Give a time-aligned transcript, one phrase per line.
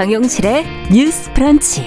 [0.00, 1.86] 정용실의 뉴스 프런치.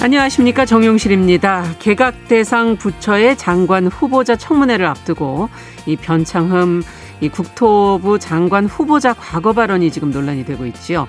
[0.00, 1.76] 안녕하십니까 정용실입니다.
[1.78, 5.48] 개각 대상 부처의 장관 후보자 청문회를 앞두고
[5.86, 6.82] 이 변창흠
[7.20, 11.06] 이 국토부 장관 후보자 과거 발언이 지금 논란이 되고 있지요.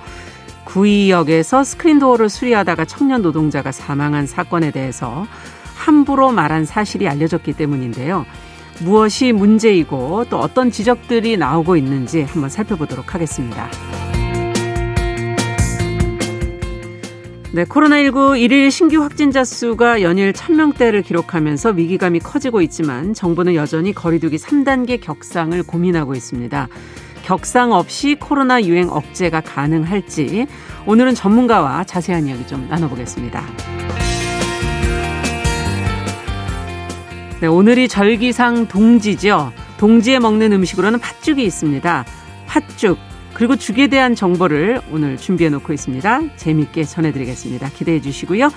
[0.66, 5.26] 구의역에서 스크린 도어를 수리하다가 청년 노동자가 사망한 사건에 대해서
[5.74, 8.28] 함부로 말한 사실이 알려졌기 때문인데요.
[8.82, 13.70] 무엇이 문제이고 또 어떤 지적들이 나오고 있는지 한번 살펴보도록 하겠습니다.
[17.56, 24.36] 네, 코로나19 일일 신규 확진자 수가 연일 1000명대를 기록하면서 위기감이 커지고 있지만 정부는 여전히 거리두기
[24.36, 26.68] 3단계 격상을 고민하고 있습니다.
[27.24, 30.48] 격상 없이 코로나 유행 억제가 가능할지
[30.86, 34.05] 오늘은 전문가와 자세한 이야기 좀 나눠보겠습니다.
[37.42, 39.52] 네, 오늘이 절기상 동지죠.
[39.78, 42.06] 동지에 먹는 음식으로는 팥죽이 있습니다.
[42.48, 42.98] 팥죽,
[43.34, 46.38] 그리고 죽에 대한 정보를 오늘 준비해 놓고 있습니다.
[46.38, 47.70] 재밌게 전해드리겠습니다.
[47.70, 48.50] 기대해 주시고요.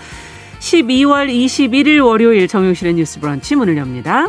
[0.61, 4.29] 12월 21일 월요일 정용실의 뉴스 브런치 문을 엽니다.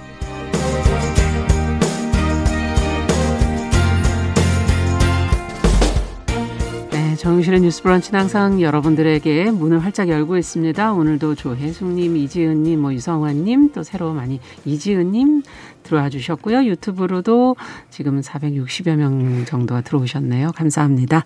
[7.17, 10.93] 정유실의 뉴스 브런치는 항상 여러분들에게 문을 활짝 열고 있습니다.
[10.93, 15.43] 오늘도 조혜숙님, 이지은님, 뭐 유성환님, 또 새로 많이 이지은님
[15.83, 16.65] 들어와 주셨고요.
[16.65, 17.55] 유튜브로도
[17.89, 20.51] 지금 460여 명 정도가 들어오셨네요.
[20.55, 21.25] 감사합니다.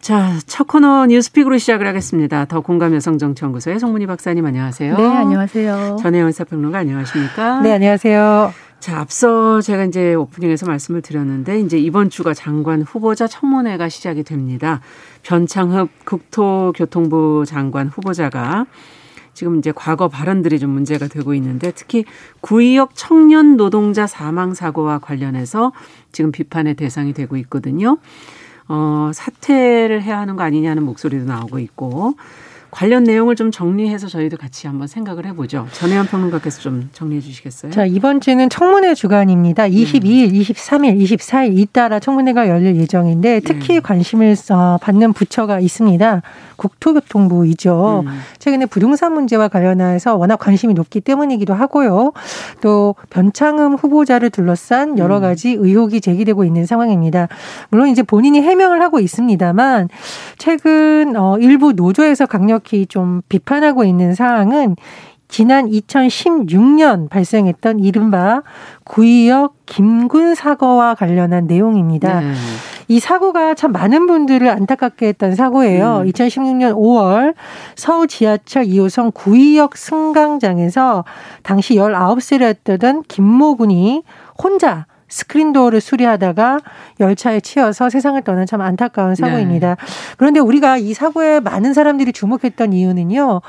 [0.00, 2.44] 자, 첫 코너 뉴스픽으로 시작을 하겠습니다.
[2.44, 4.96] 더 공감 여성정치연구소의 송문희 박사님 안녕하세요.
[4.96, 5.96] 네, 안녕하세요.
[6.00, 7.60] 전혜원 사평론가 안녕하십니까?
[7.62, 8.52] 네, 안녕하세요.
[8.84, 14.82] 자, 앞서 제가 이제 오프닝에서 말씀을 드렸는데 이제 이번 주가 장관 후보자 청문회가 시작이 됩니다.
[15.22, 18.66] 변창흡 국토교통부 장관 후보자가
[19.32, 22.04] 지금 이제 과거 발언들이 좀 문제가 되고 있는데 특히
[22.42, 25.72] 구의역 청년 노동자 사망 사고와 관련해서
[26.12, 27.96] 지금 비판의 대상이 되고 있거든요.
[28.68, 32.16] 어, 사퇴를 해야 하는 거 아니냐는 목소리도 나오고 있고
[32.74, 35.68] 관련 내용을 좀 정리해서 저희도 같이 한번 생각을 해보죠.
[35.70, 37.70] 전혜연 평론가께서 좀 정리해 주시겠어요?
[37.70, 39.68] 자, 이번 주는 청문회 주간입니다.
[39.68, 40.40] 22일, 음.
[40.40, 43.82] 23일, 24일 잇따라 청문회가 열릴 예정인데 특히 음.
[43.82, 44.34] 관심을
[44.80, 46.22] 받는 부처가 있습니다.
[46.56, 48.02] 국토교통부이죠.
[48.06, 48.20] 음.
[48.40, 52.12] 최근에 부동산 문제와 관련해서 워낙 관심이 높기 때문이기도 하고요.
[52.60, 55.22] 또 변창흠 후보자를 둘러싼 여러 음.
[55.22, 57.28] 가지 의혹이 제기되고 있는 상황입니다.
[57.70, 59.90] 물론 이제 본인이 해명을 하고 있습니다만
[60.38, 64.76] 최근 어 일부 노조에서 강력 히 좀 비판하고 있는 사항은
[65.28, 68.42] 지난 2016년 발생했던 이른바
[68.84, 72.20] 구의역 김군 사고와 관련한 내용입니다.
[72.20, 72.32] 네.
[72.86, 76.02] 이 사고가 참 많은 분들을 안타깝게 했던 사고예요.
[76.04, 76.10] 음.
[76.10, 77.34] 2016년 5월
[77.74, 81.04] 서울 지하철 2호선 구의역 승강장에서
[81.42, 84.02] 당시 19세였던 김모 군이
[84.42, 86.60] 혼자 스크린도어를 수리하다가
[87.00, 89.74] 열차에 치여서 세상을 떠난 참 안타까운 사고입니다.
[89.74, 89.86] 네.
[90.16, 93.40] 그런데 우리가 이 사고에 많은 사람들이 주목했던 이유는요.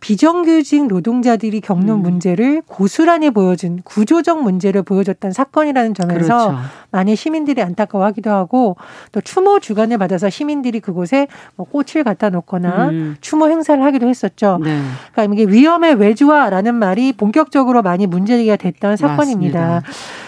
[0.00, 2.02] 비정규직 노동자들이 겪는 음.
[2.02, 6.58] 문제를 고스란히 보여준 구조적 문제를 보여줬던 사건이라는 점에서 그렇죠.
[6.90, 8.76] 많은 시민들이 안타까워하기도 하고
[9.12, 13.16] 또 추모 주간을 받아서 시민들이 그곳에 뭐 꽃을 갖다 놓거나 음.
[13.20, 14.58] 추모 행사를 하기도 했었죠.
[14.62, 14.80] 네.
[15.12, 19.60] 그러니까 이게 위험의 외주화라는 말이 본격적으로 많이 문제가 됐던 사건입니다.
[19.60, 19.82] 맞습니다.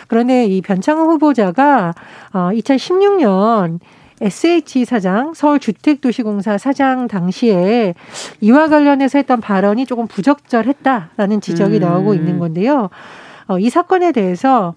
[0.06, 1.94] 그런데 이 변창흠 후보자가
[2.32, 3.80] 어 2016년
[4.22, 7.94] SH 사장, 서울주택도시공사 사장 당시에
[8.40, 11.80] 이와 관련해서 했던 발언이 조금 부적절했다라는 지적이 음.
[11.80, 12.88] 나오고 있는 건데요.
[13.48, 14.74] 어, 이 사건에 대해서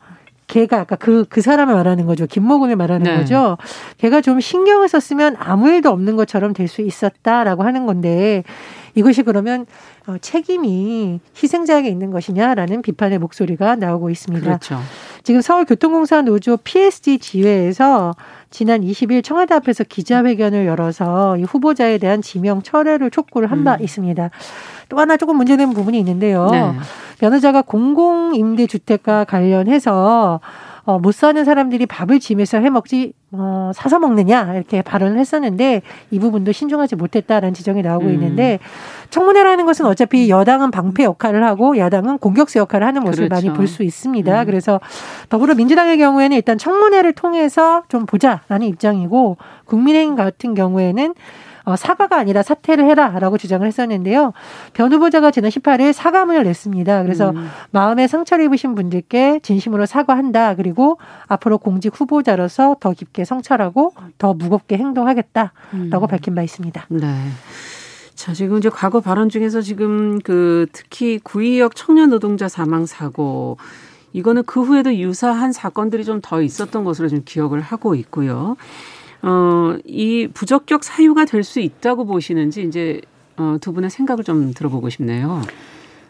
[0.47, 2.27] 걔가 아까 그, 그 사람을 말하는 거죠.
[2.27, 3.17] 김모군을 말하는 네.
[3.17, 3.57] 거죠.
[3.97, 8.43] 걔가 좀 신경을 썼으면 아무 일도 없는 것처럼 될 수 있었다라고 하는 건데
[8.95, 9.65] 이것이 그러면
[10.07, 14.45] 어, 책임이 희생자에게 있는 것이냐라는 비판의 목소리가 나오고 있습니다.
[14.45, 14.79] 그렇죠.
[15.23, 18.13] 지금 서울교통공사 노조 PSD 지회에서
[18.49, 23.81] 지난 20일 청와대 앞에서 기자회견을 열어서 이 후보자에 대한 지명 철회를 촉구를 한바 음.
[23.81, 24.29] 있습니다.
[24.89, 26.47] 또 하나 조금 문제되는 부분이 있는데요.
[26.51, 26.71] 네.
[27.19, 30.39] 변호자가 공공임대주택과 관련해서
[30.85, 36.19] 어, 못 사는 사람들이 밥을 집에서 해 먹지 어, 사서 먹느냐 이렇게 발언을 했었는데 이
[36.19, 38.13] 부분도 신중하지 못했다라는 지적이 나오고 음.
[38.13, 38.59] 있는데
[39.09, 43.47] 청문회라는 것은 어차피 여당은 방패 역할을 하고 야당은 공격수 역할을 하는 모습을 그렇죠.
[43.47, 44.41] 많이 볼 수 있습니다.
[44.41, 44.45] 음.
[44.45, 44.79] 그래서
[45.29, 51.15] 더불어민주당의 경우에는 일단 청문회를 통해서 좀 보자라는 입장이고 국민의힘 같은 경우에는
[51.65, 54.33] 어, 사과가 아니라 사퇴를 해라라고 주장을 했었는데요.
[54.73, 57.03] 변 후보자가 지난 18일 사과문을 냈습니다.
[57.03, 57.49] 그래서 음.
[57.71, 60.55] 마음에 상처를 입으신 분들께 진심으로 사과한다.
[60.55, 60.97] 그리고
[61.27, 66.07] 앞으로 공직 후보자로서 더 깊게 성찰하고 더 무겁게 행동하겠다라고 음.
[66.07, 66.85] 밝힌 바 있습니다.
[66.89, 67.07] 네.
[68.13, 73.57] 자, 지금 이제 과거 발언 중에서 지금 그 특히 구의역 청년 노동자 사망 사고
[74.13, 78.55] 이거는 그 후에도 유사한 사건들이 좀 더 있었던 것으로 좀 기억을 하고 있고요.
[79.21, 83.01] 어, 이 부적격 사유가 될 수 있다고 보시는지 이제
[83.37, 85.41] 어, 두 분의 생각을 좀 들어보고 싶네요.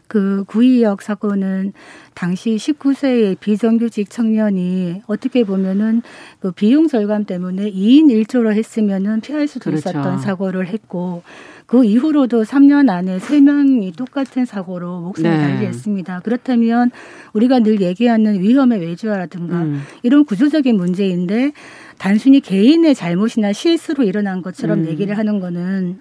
[0.07, 1.74] 그 구의역 사건은
[2.13, 6.04] 당시 19세의 비정규직 청년이 어떻게 보면은
[6.40, 9.90] 그 비용 절감 때문에 2인 1조로 했으면은 피할 수도 그렇죠.
[9.90, 11.24] 있었던 사고를 했고
[11.65, 15.38] 그 이후로도 3년 안에 3명이 똑같은 사고로 목숨을 네.
[15.38, 16.19] 달리했습니다.
[16.21, 16.91] 그렇다면
[17.33, 19.81] 우리가 늘 얘기하는 위험의 외주화라든가 음.
[20.03, 21.53] 이런 구조적인 문제인데
[21.97, 24.88] 단순히 개인의 잘못이나 실수로 일어난 것처럼 음.
[24.88, 26.00] 얘기를 하는 거는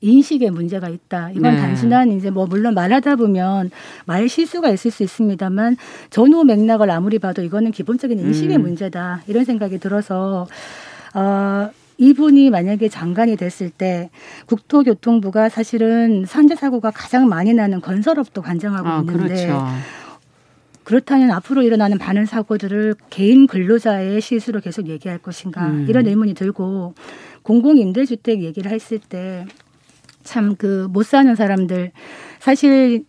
[0.00, 1.30] 인식에 문제가 있다.
[1.30, 1.60] 이건 네.
[1.60, 3.70] 단순한 이제 뭐 물론 말하다 보면
[4.04, 5.76] 말 실수가 있을 수 있습니다만
[6.10, 8.62] 전후 맥락을 아무리 봐도 이거는 기본적인 인식의 음.
[8.62, 9.22] 문제다.
[9.26, 10.46] 이런 생각이 들어서
[11.14, 14.10] 어 이분이 만약에 장관이 됐을 때
[14.46, 19.66] 국토교통부가 사실은 산재 사고가 가장 많이 나는 건설업도 관장하고 아, 있는데 그렇죠.
[20.84, 25.86] 그렇다면 앞으로 일어나는 많은 사고들을 개인 근로자의 실수로 계속 얘기할 것인가 음.
[25.88, 26.94] 이런 의문이 들고
[27.42, 29.44] 공공임대주택 얘기를 했을 때
[30.24, 31.92] 참 그 못 사는 사람들
[32.38, 33.04] 사실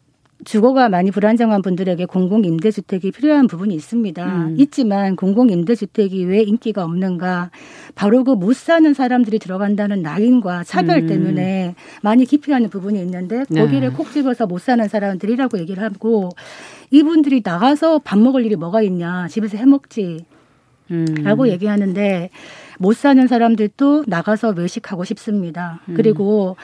[0.45, 4.25] 주거가 많이 불안정한 분들에게 공공 임대주택이 필요한 부분이 있습니다.
[4.25, 4.55] 음.
[4.57, 7.51] 있지만 공공 임대주택이 왜 인기가 없는가?
[7.95, 11.07] 바로 그 못 사는 사람들이 들어간다는 라인과 차별 음.
[11.07, 13.89] 때문에 많이 기피하는 부분이 있는데 거기를 네.
[13.89, 16.29] 콕 집어서 못 사는 사람들이라고 얘기를 하고
[16.89, 19.27] 이분들이 나가서 밥 먹을 일이 뭐가 있냐?
[19.27, 20.25] 집에서 해 먹지.
[20.91, 21.05] 음.
[21.23, 22.29] 라고 얘기하는데
[22.79, 25.81] 못 사는 사람들도 나가서 외식하고 싶습니다.
[25.89, 25.93] 음.
[25.95, 26.55] 그리고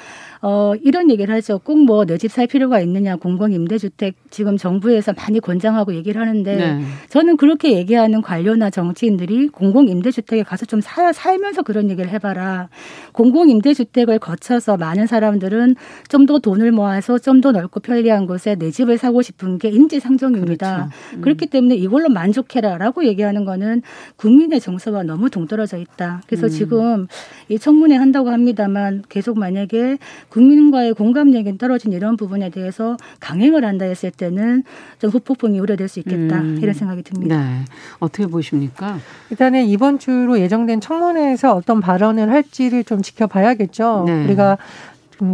[0.41, 1.59] 어, 이런 얘기를 하죠.
[1.59, 6.81] 꼭 뭐 내 집 살 필요가 있느냐 공공임대주택 지금 정부에서 많이 권장하고 얘기를 하는데 네.
[7.09, 12.69] 저는 그렇게 얘기하는 관료나 정치인들이 공공임대주택에 가서 좀 사, 살면서 그런 얘기를 해봐라.
[13.13, 15.75] 공공임대주택을 거쳐서 많은 사람들은
[16.09, 20.89] 좀 더 돈을 모아서 좀 더 넓고 편리한 곳에 내 집을 사고 싶은 게 인지상정입니다.
[20.89, 21.17] 그렇죠.
[21.17, 21.21] 음.
[21.21, 23.83] 그렇기 때문에 이걸로 만족해라라고 얘기하는 거는
[24.15, 26.21] 국민의 정서와 너무 동떨어져 있다.
[26.27, 26.49] 그래서 음.
[26.49, 27.07] 지금
[27.49, 29.97] 이 청문회 한다고 합니다만 계속 만약에
[30.29, 34.63] 국민과의 공감력이 떨어진 이런 부분에 대해서 강행을 한다 했을 때는
[34.99, 36.59] 좀 후폭풍이 우려될 수 있겠다 음.
[36.61, 37.37] 이런 생각이 듭니다.
[37.37, 37.65] 네.
[37.99, 38.97] 어떻게 보십니까?
[39.29, 44.03] 일단은 이번 주로 예정된 청문회에서 어떤 발언을 할지를 좀 지켜봐야겠죠.
[44.07, 44.25] 네.
[44.25, 44.57] 우리가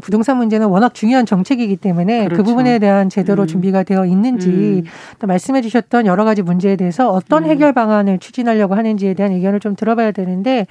[0.01, 2.43] 부동산 문제는 워낙 중요한 정책이기 때문에 그 그렇죠.
[2.43, 3.47] 그 부분에 대한 제대로 음.
[3.47, 4.83] 준비가 되어 있는지 음.
[5.19, 7.49] 또 말씀해 주셨던 여러 가지 문제에 대해서 어떤 음.
[7.49, 10.67] 해결 방안을 추진하려고 하는지에 대한 의견을 좀 들어봐야 되는데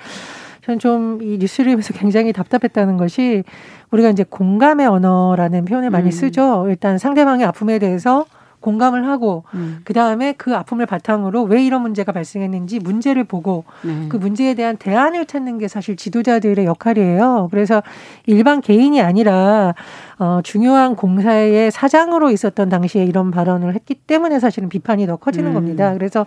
[0.62, 3.44] 저는 좀 이 뉴스를 보면서 굉장히 답답했다는 것이
[3.90, 6.10] 우리가 이제 공감의 언어라는 표현을 많이 음.
[6.10, 6.66] 쓰죠.
[6.68, 8.26] 일단 상대방의 아픔에 대해서
[8.60, 9.80] 공감을 하고 음.
[9.84, 14.06] 그 다음에 그 아픔을 바탕으로 왜 이런 문제가 발생했는지 문제를 보고 네.
[14.10, 17.48] 그 문제에 대한 대안을 찾는 게 사실 지도자들의 역할이에요.
[17.50, 17.82] 그래서
[18.26, 19.74] 일반 개인이 아니라
[20.18, 25.54] 어, 중요한 공사의 사장으로 있었던 당시에 이런 발언을 했기 때문에 사실은 비판이 더 커지는 음.
[25.54, 25.94] 겁니다.
[25.94, 26.26] 그래서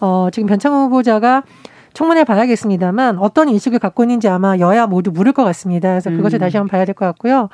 [0.00, 1.42] 어, 지금 변창호 후보자가
[1.96, 5.88] 청문회 봐야겠습니다만 어떤 인식을 갖고 있는지 아마 여야 모두 물을 것 같습니다.
[5.88, 6.40] 그래서 그것을 음.
[6.40, 7.48] 다시 한번 봐야 될 것 같고요.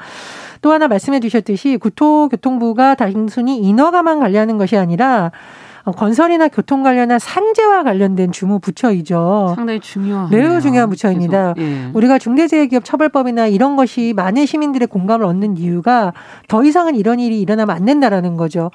[0.63, 5.31] 또 하나 말씀해 주셨듯이 국토교통부가 단순히 인허가만 관리하는 것이 아니라
[5.97, 9.53] 건설이나 교통 관련한 산재와 관련된 주무 부처이죠.
[9.55, 11.55] 상당히 중요한 매우 중요한 부처입니다.
[11.59, 11.91] 예.
[11.93, 16.13] 우리가 중대재해기업 처벌법이나 이런 것이 많은 시민들의 공감을 얻는 이유가
[16.49, 18.71] 더 이상은 이런 일이 일어나면 안 된다라는 거죠.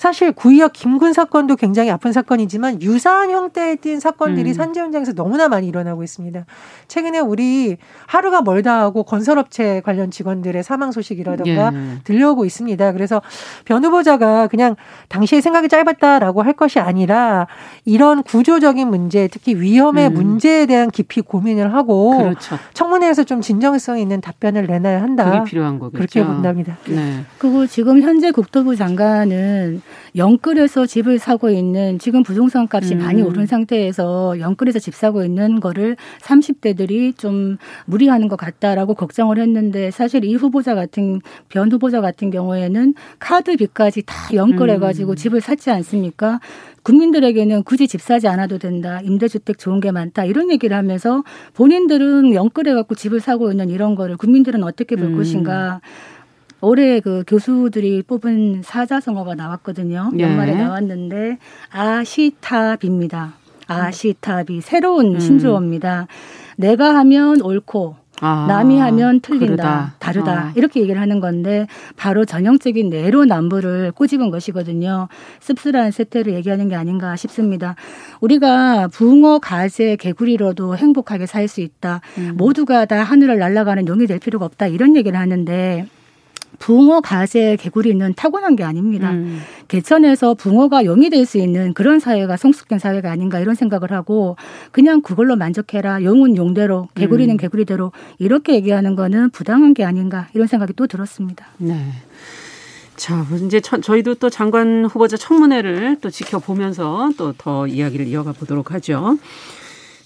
[0.00, 4.54] 사실 구이역 김군 사건도 굉장히 아픈 사건이지만 유사한 형태의 띈 사건들이 음.
[4.54, 6.46] 산재 현장에서 너무나 많이 일어나고 있습니다.
[6.88, 7.76] 최근에 우리
[8.06, 11.98] 하루가 멀다 하고 건설업체 관련 직원들의 사망 소식이라든가 예.
[12.04, 12.92] 들려오고 있습니다.
[12.92, 13.20] 그래서
[13.66, 14.74] 변 후보자가 그냥
[15.08, 17.46] 당시의 생각이 짧았다라고 할 것이 아니라
[17.84, 20.14] 이런 구조적인 문제, 특히 위험의 음.
[20.14, 22.56] 문제에 대한 깊이 고민을 하고 그렇죠.
[22.72, 25.30] 청문회에서 좀 진정성 있는 답변을 내놔야 한다.
[25.30, 25.98] 그게 필요한 거겠죠.
[25.98, 26.78] 그렇게 본답니다.
[26.86, 27.22] 네.
[27.36, 29.82] 그리고 지금 현재 국토부 장관은
[30.16, 32.98] 영끌에서 집을 사고 있는 지금 부동산 값이 음.
[33.00, 39.90] 많이 오른 상태에서 영끌에서 집 사고 있는 거를 30대들이 좀 무리하는 것 같다라고 걱정을 했는데
[39.90, 45.16] 사실 이 후보자 같은 변 후보자 같은 경우에는 카드 빚까지 다 영끌해 가지고 음.
[45.16, 46.40] 집을 샀지 않습니까?
[46.82, 49.00] 국민들에게는 굳이 집 사지 않아도 된다.
[49.02, 50.24] 임대주택 좋은 게 많다.
[50.24, 51.22] 이런 얘기를 하면서
[51.54, 55.16] 본인들은 영끌해 갖고 집을 사고 있는 이런 거를 국민들은 어떻게 볼 음.
[55.16, 55.80] 것인가.
[56.60, 60.12] 올해 그 교수들이 뽑은 사자성어가 나왔거든요.
[60.18, 60.22] 예.
[60.22, 61.38] 연말에 나왔는데
[61.70, 63.34] 아시탑입니다.
[63.66, 65.20] 아시탑이 새로운 음.
[65.20, 66.06] 신조어입니다.
[66.56, 69.94] 내가 하면 옳고 아, 남이 하면 틀린다, 그러다.
[69.98, 70.52] 다르다 아.
[70.54, 75.08] 이렇게 얘기를 하는 건데 바로 전형적인 내로남불을 꼬집은 것이거든요.
[75.40, 77.76] 씁쓸한 세태를 얘기하는 게 아닌가 싶습니다.
[78.20, 82.02] 우리가 붕어, 가재, 개구리로도 행복하게 살 수 있다.
[82.18, 82.34] 음.
[82.36, 84.66] 모두가 다 하늘을 날아가는 용이 될 필요가 없다.
[84.66, 85.86] 이런 얘기를 하는데
[86.58, 89.10] 붕어, 가재, 개구리는 타고난 게 아닙니다.
[89.12, 89.40] 음.
[89.68, 94.36] 개천에서 붕어가 용이 될 수 있는 그런 사회가 성숙된 사회가 아닌가 이런 생각을 하고
[94.72, 96.02] 그냥 그걸로 만족해라.
[96.02, 97.36] 용은 용대로, 개구리는 음.
[97.36, 101.46] 개구리대로 이렇게 얘기하는 거는 부당한 게 아닌가 이런 생각이 또 들었습니다.
[101.58, 101.92] 네.
[102.96, 109.16] 자, 이제 저희도 또 장관 후보자 청문회를 또 지켜보면서 또 더 이야기를 이어가 보도록 하죠.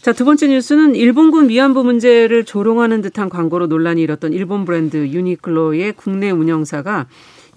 [0.05, 5.95] 자, 두 번째 뉴스는 일본군 위안부 문제를 조롱하는 듯한 광고로 논란이 일었던 일본 브랜드 유니클로의
[5.97, 7.07] 국내 운영사가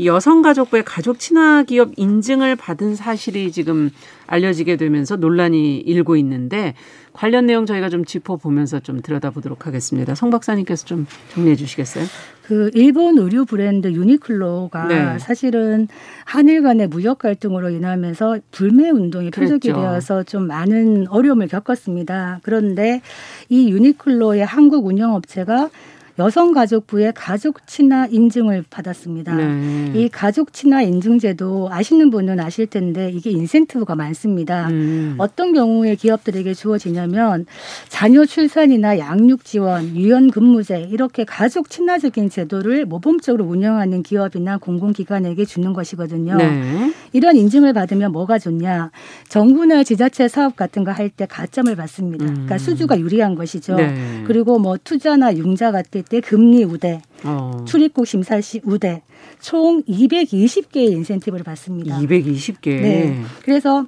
[0.01, 3.89] 여성가족부의 가족 친화 기업 인증을 받은 사실이 지금
[4.27, 6.73] 알려지게 되면서 논란이 일고 있는데
[7.11, 10.15] 관련 내용 저희가 좀 짚어보면서 좀 들여다보도록 하겠습니다.
[10.15, 12.05] 성 박사님께서 좀 정리해 주시겠어요?
[12.47, 15.19] 그 일본 의류 브랜드 유니클로가 네.
[15.19, 15.89] 사실은
[16.23, 22.39] 한일 간의 무역 갈등으로 인하면서 불매 운동이 표적이 되어서 좀 많은 어려움을 겪었습니다.
[22.43, 23.01] 그런데
[23.49, 25.69] 이 유니클로의 한국 운영 업체가
[26.19, 29.35] 여성가족부의 가족 친화 인증을 받았습니다.
[29.35, 29.91] 네.
[29.95, 34.67] 이 가족 친화 인증제도 아시는 분은 아실 텐데 이게 인센티브가 많습니다.
[34.69, 35.15] 음.
[35.17, 37.45] 어떤 경우에 기업들에게 주어지냐면
[37.89, 45.71] 자녀 출산이나 양육 지원, 유연 근무제 이렇게 가족 친화적인 제도를 모범적으로 운영하는 기업이나 공공기관에게 주는
[45.73, 46.35] 것이거든요.
[46.35, 46.93] 네.
[47.13, 48.91] 이런 인증을 받으면 뭐가 좋냐?
[49.29, 52.25] 정부나 지자체 사업 같은 거 할 때 가점을 받습니다.
[52.25, 52.45] 그러니까 음.
[52.47, 53.75] 그러니까 수주가 유리한 것이죠.
[53.75, 54.23] 네.
[54.25, 57.63] 그리고 뭐 투자나 융자 같을 때 금리 우대, 어.
[57.67, 59.01] 출입국 심사 시 우대
[59.39, 61.99] 총 220개의 인센티브를 받습니다.
[61.99, 62.81] 220개.
[62.81, 63.21] 네.
[63.43, 63.85] 그래서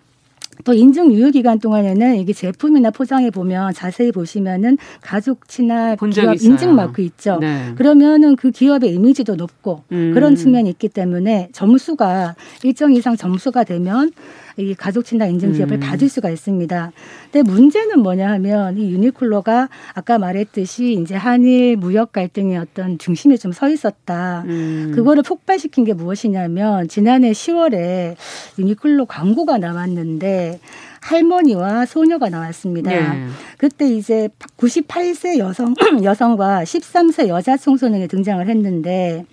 [0.66, 6.76] 또 인증 유효 기간 동안에는 이게 제품이나 포장해 보면 자세히 보시면은 가족 친화 기업 인증
[6.76, 7.38] 마크 있죠.
[7.40, 7.74] 네.
[7.76, 10.12] 그러면은 그 기업의 이미지도 높고 음.
[10.14, 14.12] 그런 측면이 있기 때문에 점수가 일정 이상 점수가 되면
[14.60, 15.80] 이 가족 친화 인증 기업을 음.
[15.80, 16.92] 받을 수가 있습니다.
[17.32, 23.50] 근데 문제는 뭐냐 하면 이 유니클로가 아까 말했듯이 이제 한일 무역 갈등의 어떤 중심에 좀
[23.52, 24.44] 서 있었다.
[24.46, 24.92] 음.
[24.96, 28.16] 그거를 폭발시킨 게 무엇이냐면 지난해 10월에
[28.58, 30.60] 유니클로 광고가 나왔는데
[31.02, 32.92] 할머니와 소녀가 나왔습니다.
[32.92, 33.28] 네.
[33.58, 35.74] 그때 이제 98세 여성
[36.04, 39.26] 여성과 13세 여자 청소년이 등장을 했는데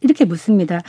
[0.00, 0.80] 이렇게 묻습니다.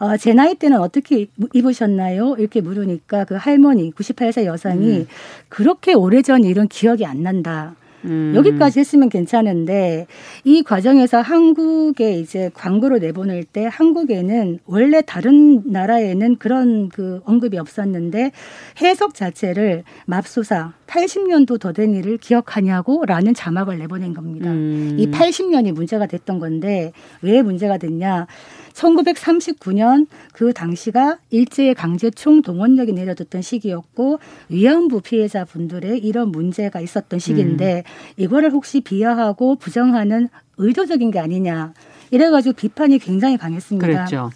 [0.00, 2.36] 어, 제 나이 때는 어떻게 입으셨나요?
[2.38, 5.06] 이렇게 물으니까 그 할머니 98세 여성이 음.
[5.50, 7.76] 그렇게 오래전 일은 기억이 안 난다.
[8.06, 8.32] 음.
[8.34, 10.06] 여기까지 했으면 괜찮은데
[10.44, 18.32] 이 과정에서 한국에 이제 광고를 내보낼 때 한국에는 원래 다른 나라에는 그런 그 언급이 없었는데
[18.80, 24.50] 해석 자체를 맙소사 80년도 더 된 일을 기억하냐고라는 자막을 내보낸 겁니다.
[24.50, 24.96] 음.
[24.98, 28.26] 이 80년이 문제가 됐던 건데 왜 문제가 됐냐?
[28.72, 37.84] 1939년 그 당시가 일제의 강제 총동원력이 내려졌던 시기였고 위안부 피해자 분들의 이런 문제가 있었던 시기인데
[37.86, 38.22] 음.
[38.22, 41.72] 이거를 혹시 비하하고 부정하는 의도적인 게 아니냐.
[42.10, 43.86] 이래가지고 비판이 굉장히 강했습니다.
[43.86, 44.30] 그랬죠.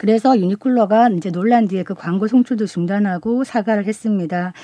[0.00, 4.54] 그래서 유니클로가 이제 논란 뒤에 그 광고 송출도 중단하고 사과를 했습니다.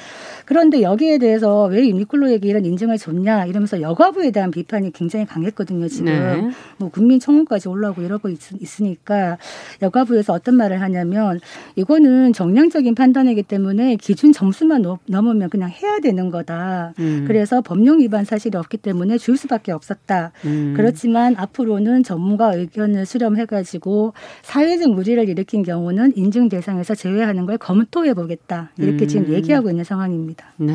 [0.47, 5.89] 그런데 여기에 대해서 왜 유니클로에게 이런 인증을 줬냐 이러면서 여가부에 대한 비판이 굉장히 강했거든요.
[5.89, 6.51] 지금 네.
[6.79, 8.39] 뭐 국민청원까지 올라오고 이러고 있,
[8.81, 9.39] 으니까
[9.83, 11.41] 여가부에서 어떤 말을 하냐면
[11.75, 16.95] 이거는 정량적인 판단이기 때문에 기준 점수만 넘으면 그냥 해야 되는 거다.
[17.01, 17.25] 음.
[17.27, 20.31] 그래서 법령 위반 사실이 없기 때문에 줄 수밖에 없었다.
[20.45, 20.75] 음.
[20.77, 24.13] 그렇지만 앞으로는 전문가 의견을 수렴해가지고
[24.43, 28.71] 사회적 무리를 일으킨 경우는 인증 대상에서 제외하는 걸 검토해 보겠다.
[28.79, 29.09] 이렇게 음.
[29.09, 30.36] 지금 얘기하고 있는 상황입니다.
[30.37, 30.47] 있습니다.
[30.59, 30.75] 네.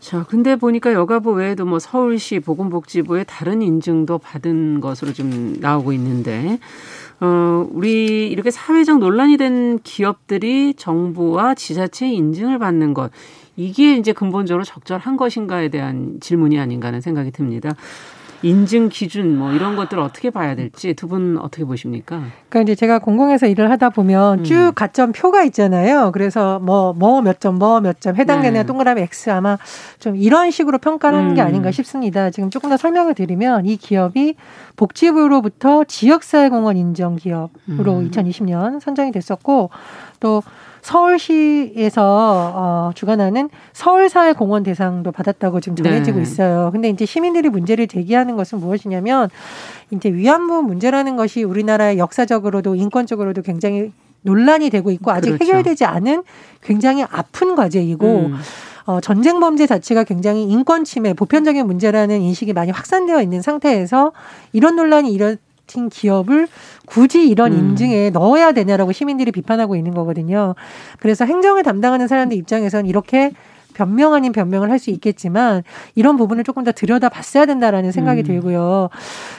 [0.00, 6.58] 자, 근데 보니까 여가부 외에도 뭐 서울시 보건복지부의 다른 인증도 받은 것으로 좀 나오고 있는데,
[7.20, 13.10] 어, 우리 이렇게 사회적 논란이 된 기업들이 정부와 지자체 인증을 받는 것,
[13.56, 17.70] 이게 이제 근본적으로 적절한 것인가에 대한 질문이 아닌가 하는 생각이 듭니다.
[18.44, 22.22] 인증 기준 뭐 이런 것들을 어떻게 봐야 될지 두 분 어떻게 보십니까?
[22.48, 24.44] 그러니까 이제 제가 공공에서 일을 하다 보면 음.
[24.44, 26.10] 쭉 가점 표가 있잖아요.
[26.12, 28.66] 그래서 뭐 뭐 몇 점, 뭐 몇 점 해당되는 네.
[28.66, 29.56] 동그라미 X 아마
[29.98, 31.46] 좀 이런 식으로 평가를 하는 게 음.
[31.46, 32.30] 아닌가 싶습니다.
[32.30, 34.34] 지금 조금 더 설명을 드리면 이 기업이
[34.76, 38.10] 복지부로부터 지역사회공헌 인정 기업으로 음.
[38.10, 39.70] 2020년 선정이 됐었고
[40.20, 40.42] 또
[40.84, 46.22] 서울시에서 어, 주관하는 서울사회공헌 대상도 받았다고 지금 전해지고 네.
[46.22, 46.68] 있어요.
[46.72, 49.30] 근데 이제 시민들이 문제를 제기하는 것은 무엇이냐면
[49.90, 55.44] 이제 위안부 문제라는 것이 우리나라의 역사적으로도 인권적으로도 굉장히 논란이 되고 있고 아직 그렇죠.
[55.44, 56.22] 해결되지 않은
[56.62, 58.34] 굉장히 아픈 과제이고 음.
[58.84, 64.12] 어, 전쟁 범죄 자체가 굉장히 인권 침해, 보편적인 문제라는 인식이 많이 확산되어 있는 상태에서
[64.52, 66.48] 이런 논란이 일어 진 기업을
[66.86, 67.58] 굳이 이런 음.
[67.58, 70.54] 인증에 넣어야 되냐라고 시민들이 비판하고 있는 거거든요.
[70.98, 73.32] 그래서 행정을 담당하는 사람들 입장에서는 이렇게
[73.74, 75.62] 변명 아닌 변명을 할 수 있겠지만
[75.94, 78.26] 이런 부분을 조금 더 들여다 봤어야 된다라는 생각이 음.
[78.26, 78.88] 들고요.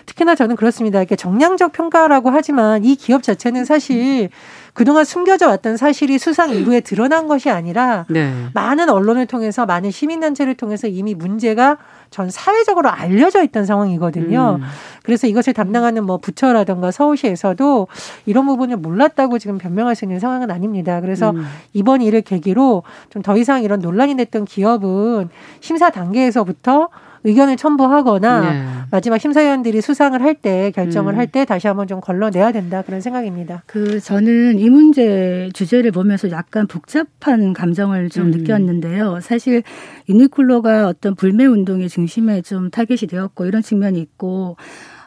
[0.05, 1.00] 특히나 저는 그렇습니다.
[1.00, 4.29] 이렇게 정량적 평가라고 하지만 이 기업 자체는 사실
[4.75, 8.32] 그동안 숨겨져 왔던 사실이 수상 이후에 드러난 것이 아니라 네.
[8.53, 11.77] 많은 언론을 통해서 많은 시민단체를 통해서 이미 문제가
[12.10, 14.60] 전 사회적으로 알려져 있던 상황이거든요.
[14.60, 14.65] 음.
[15.03, 17.88] 그래서 이것을 담당하는 뭐 부처라든가 서울시에서도
[18.25, 21.00] 이런 부분을 몰랐다고 지금 변명할 수 있는 상황은 아닙니다.
[21.01, 21.46] 그래서 음.
[21.74, 25.29] 이번 일을 계기로 좀 더 이상 이런 논란이 됐던 기업은
[25.62, 26.89] 심사 단계에서부터
[27.25, 28.63] 의견을 첨부하거나 네.
[28.91, 31.17] 마지막 심사위원들이 수상을 할 때 결정을 음.
[31.17, 33.63] 할때 다시 한번 좀 걸러내야 된다 그런 생각입니다.
[33.65, 38.32] 그 저는 이 문제 주제를 보면서 약간 복잡한 감정을 좀 음.
[38.32, 39.20] 느꼈는데요.
[39.22, 39.63] 사실
[40.10, 44.58] 유니클로가 어떤 불매 운동의 중심에 좀 타겟이 되었고 이런 측면이 있고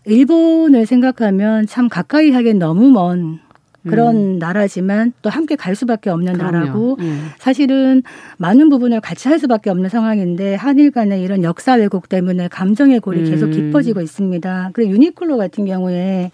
[0.06, 3.40] 일본을 생각하면 참 가까이 하기엔 너무 먼
[3.88, 4.38] 그런 음.
[4.38, 6.58] 나라지만 또 함께 갈 수밖에 없는 그럼요.
[6.58, 7.28] 나라고 음.
[7.38, 8.02] 사실은
[8.36, 13.20] 많은 부분을 같이 할 수밖에 없는 상황인데 한일 간의 이런 역사 왜곡 때문에 감정의 골이
[13.20, 13.30] 음.
[13.30, 14.70] 계속 깊어지고 있습니다.
[14.72, 16.30] 그리고 유니클로 같은 경우에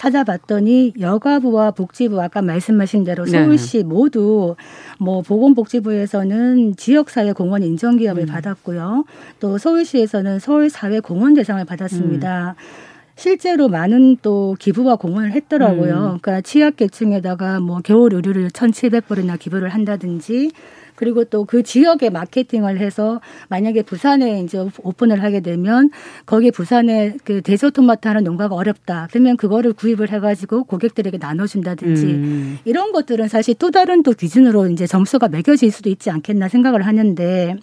[0.00, 3.32] 찾아봤더니 여가부와 복지부 아까 말씀하신 대로 네.
[3.32, 3.84] 서울시 네.
[3.84, 4.56] 모두
[4.98, 8.26] 뭐 보건복지부에서는 지역사회 공헌 인정 기업을 음.
[8.26, 9.04] 받았고요.
[9.40, 12.54] 또 서울시에서는 서울 사회 공헌 대상을 받았습니다.
[12.56, 12.89] 음.
[13.20, 15.94] 실제로 많은 또 기부와 공헌을 했더라고요.
[16.14, 16.18] 음.
[16.22, 20.50] 그러니까 취약계층에다가 뭐 겨울 의류를 1,700벌이나 기부를 한다든지
[20.96, 25.90] 그리고 또 그 지역에 마케팅을 해서 만약에 부산에 이제 오픈을 하게 되면
[26.24, 29.08] 거기에 부산에 그 대저 토마토 하는 농가가 어렵다.
[29.10, 32.58] 그러면 그거를 구입을 해가지고 고객들에게 나눠준다든지 음.
[32.64, 37.56] 이런 것들은 사실 또 다른 또 기준으로 이제 점수가 매겨질 수도 있지 않겠나 생각을 하는데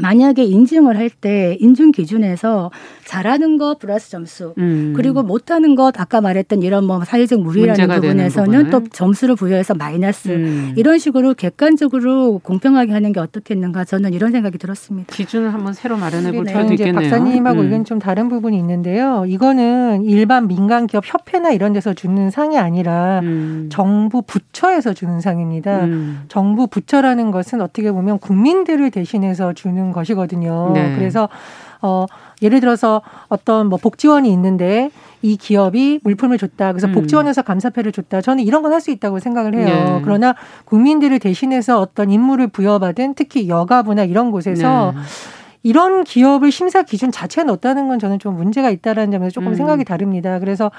[0.00, 2.70] 만약에 인증을 할 때 인증 기준에서
[3.04, 4.92] 잘하는 것 플러스 점수 음.
[4.94, 10.74] 그리고 못하는 것 아까 말했던 이런 뭐 사회적 무리라는 부분에서는 또 점수를 부여해서 마이너스 음.
[10.76, 15.14] 이런 식으로 객관적으로 공평하게 하는 게 어떻겠는가 저는 이런 생각이 들었습니다.
[15.14, 16.94] 기준을 한번 새로 마련해 볼 필요도 있겠네요.
[16.94, 17.64] 박사님하고 음.
[17.64, 19.24] 의견 좀 다른 부분이 있는데요.
[19.26, 23.68] 이거는 일반 민간 기업 협회나 이런 데서 주는 상이 아니라 음.
[23.72, 25.84] 정부 부처에서 주는 상입니다.
[25.84, 26.20] 음.
[26.28, 30.70] 정부 부처라는 것은 어떻게 보면 국민들을 대신해서 주는 있는 것이거든요.
[30.74, 30.94] 네.
[30.94, 31.28] 그래서
[31.80, 32.06] 어
[32.42, 34.90] 예를 들어서 어떤 뭐 복지원이 있는데
[35.22, 36.72] 이 기업이 물품을 줬다.
[36.72, 36.92] 그래서 음.
[36.92, 38.20] 복지원에서 감사패를 줬다.
[38.20, 39.66] 저는 이런 건 할 수 있다고 생각을 해요.
[39.66, 40.00] 네.
[40.04, 40.34] 그러나
[40.66, 45.00] 국민들을 대신해서 어떤 임무를 부여받은 특히 여가부나 이런 곳에서 네.
[45.62, 49.54] 이런 기업을 심사 기준 자체에 넣었다는 건 저는 좀 문제가 있다라는 점에서 조금 음.
[49.54, 50.38] 생각이 다릅니다.
[50.38, 50.70] 그래서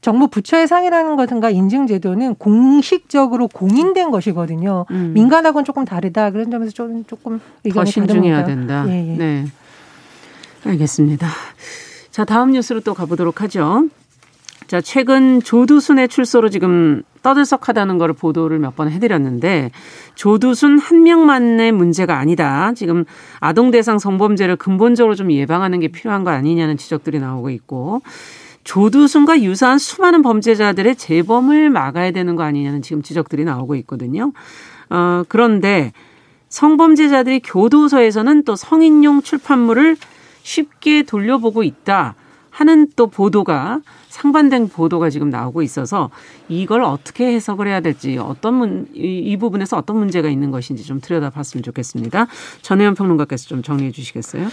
[0.00, 4.86] 정부 부처의 상이라는 것은가 인증 제도는 공식적으로 공인된 것이거든요.
[4.90, 5.12] 음.
[5.14, 6.30] 민간하고는 조금 다르다.
[6.30, 8.84] 그런 점에서 좀 조금 의견이 더 신중해야 된다.
[8.88, 9.16] 예, 예.
[9.16, 9.44] 네.
[10.64, 11.28] 알겠습니다.
[12.10, 13.88] 자, 다음 뉴스로 또 가보도록 하죠.
[14.66, 19.70] 자, 최근 조두순의 출소로 지금 떠들썩하다는 걸 보도를 몇 번 해드렸는데
[20.14, 22.72] 조두순 한 명만의 문제가 아니다.
[22.74, 23.04] 지금
[23.38, 28.00] 아동 대상 성범죄를 근본적으로 좀 예방하는 게 필요한 거 아니냐는 지적들이 나오고 있고
[28.64, 34.32] 조두순과 유사한 수많은 범죄자들의 재범을 막아야 되는 거 아니냐는 지금 지적들이 나오고 있거든요.
[34.88, 35.92] 어, 그런데
[36.48, 39.96] 성범죄자들이 교도소에서는 또 성인용 출판물을
[40.42, 42.14] 쉽게 돌려보고 있다
[42.50, 43.80] 하는 또 보도가
[44.12, 46.10] 상반된 보도가 지금 나오고 있어서
[46.48, 51.00] 이걸 어떻게 해석을 해야 될지 어떤 문, 이, 이 부분에서 어떤 문제가 있는 것인지 좀
[51.00, 52.26] 들여다봤으면 좋겠습니다.
[52.60, 54.48] 전혜연 평론가께서 좀 정리해 주시겠어요?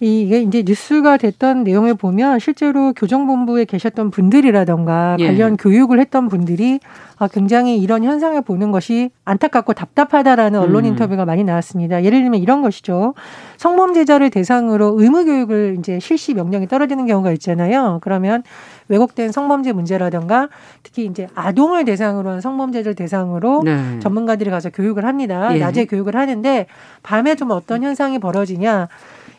[0.00, 5.26] 이게 이제 뉴스가 됐던 내용을 보면 실제로 교정본부에 계셨던 분들이라던가 예.
[5.26, 6.78] 관련 교육을 했던 분들이
[7.18, 10.90] 아, 굉장히 이런 현상을 보는 것이 안타깝고 답답하다라는 언론 음.
[10.90, 12.04] 인터뷰가 많이 나왔습니다.
[12.04, 13.14] 예를 들면 이런 것이죠.
[13.56, 17.98] 성범죄자를 대상으로 의무 교육을 이제 실시 명령이 떨어지는 경우가 있잖아요.
[18.02, 18.44] 그러면
[18.88, 20.48] 왜곡된 성범죄 문제라든가
[20.82, 23.98] 특히 이제 아동을 대상으로 한 성범죄를 대상으로 네.
[24.00, 25.54] 전문가들이 가서 교육을 합니다.
[25.54, 25.58] 예.
[25.58, 26.66] 낮에 교육을 하는데
[27.02, 28.88] 밤에 좀 어떤 현상이 벌어지냐.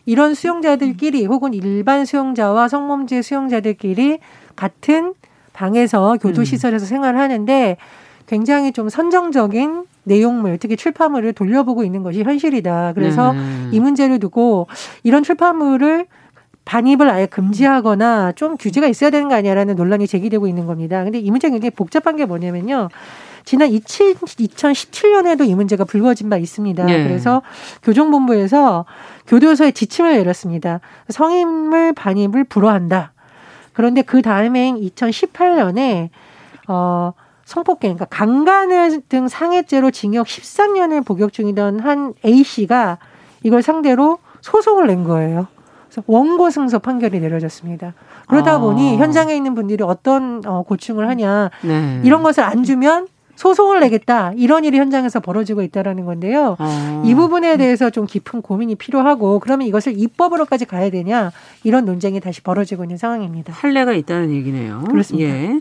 [0.05, 4.19] 이런 수용자들끼리 혹은 일반 수용자와 성범죄 수용자들끼리
[4.55, 5.13] 같은
[5.53, 6.88] 방에서 교도시설에서 음.
[6.88, 7.77] 생활을 하는데
[8.25, 12.93] 굉장히 좀 선정적인 내용물, 특히 출판물을 돌려보고 있는 것이 현실이다.
[12.93, 13.39] 그래서 네.
[13.71, 14.67] 이 문제를 두고
[15.03, 16.05] 이런 출판물을
[16.69, 21.03] 반입을 아예 금지하거나 좀 규제가 있어야 되는 거 아니야라는 논란이 제기되고 있는 겁니다.
[21.03, 22.89] 근데 이 문제가 굉장히 복잡한 게 뭐냐면요.
[23.43, 26.86] 지난 2017년에도 이 문제가 불거진 바 있습니다.
[26.86, 27.03] 네.
[27.08, 27.41] 그래서
[27.82, 28.86] 교정본부에서
[29.25, 30.79] 교도소에 지침을 내렸습니다.
[31.10, 33.13] 성인물 반입을 불허한다.
[33.73, 36.10] 그런데 그 다음에 2018년에
[36.67, 37.13] 어
[37.45, 42.99] 성폭행, 그러니까 강간을 등 상해죄로 징역 13년을 복역 중이던 한 A 씨가
[43.41, 45.47] 이걸 상대로 소송을 낸 거예요.
[45.89, 47.93] 그래서 원고 승소 판결이 내려졌습니다.
[48.28, 48.60] 그러다 아.
[48.60, 52.02] 보니 현장에 있는 분들이 어떤 어, 고충을 하냐 네.
[52.04, 56.56] 이런 것을 안 주면 소송을 내겠다 이런 일이 현장에서 벌어지고 있다라는 건데요.
[56.60, 57.04] 아.
[57.06, 61.32] 이 부분에 대해서 좀 깊은 고민이 필요하고 그러면 이것을 입법으로까지 가야 되냐
[61.63, 63.54] 이런 논쟁이 다시 벌어지고 있는 상황입니다.
[63.54, 64.84] 판례가 있다는 얘기네요.
[64.89, 65.30] 그렇습니다.
[65.30, 65.60] 예.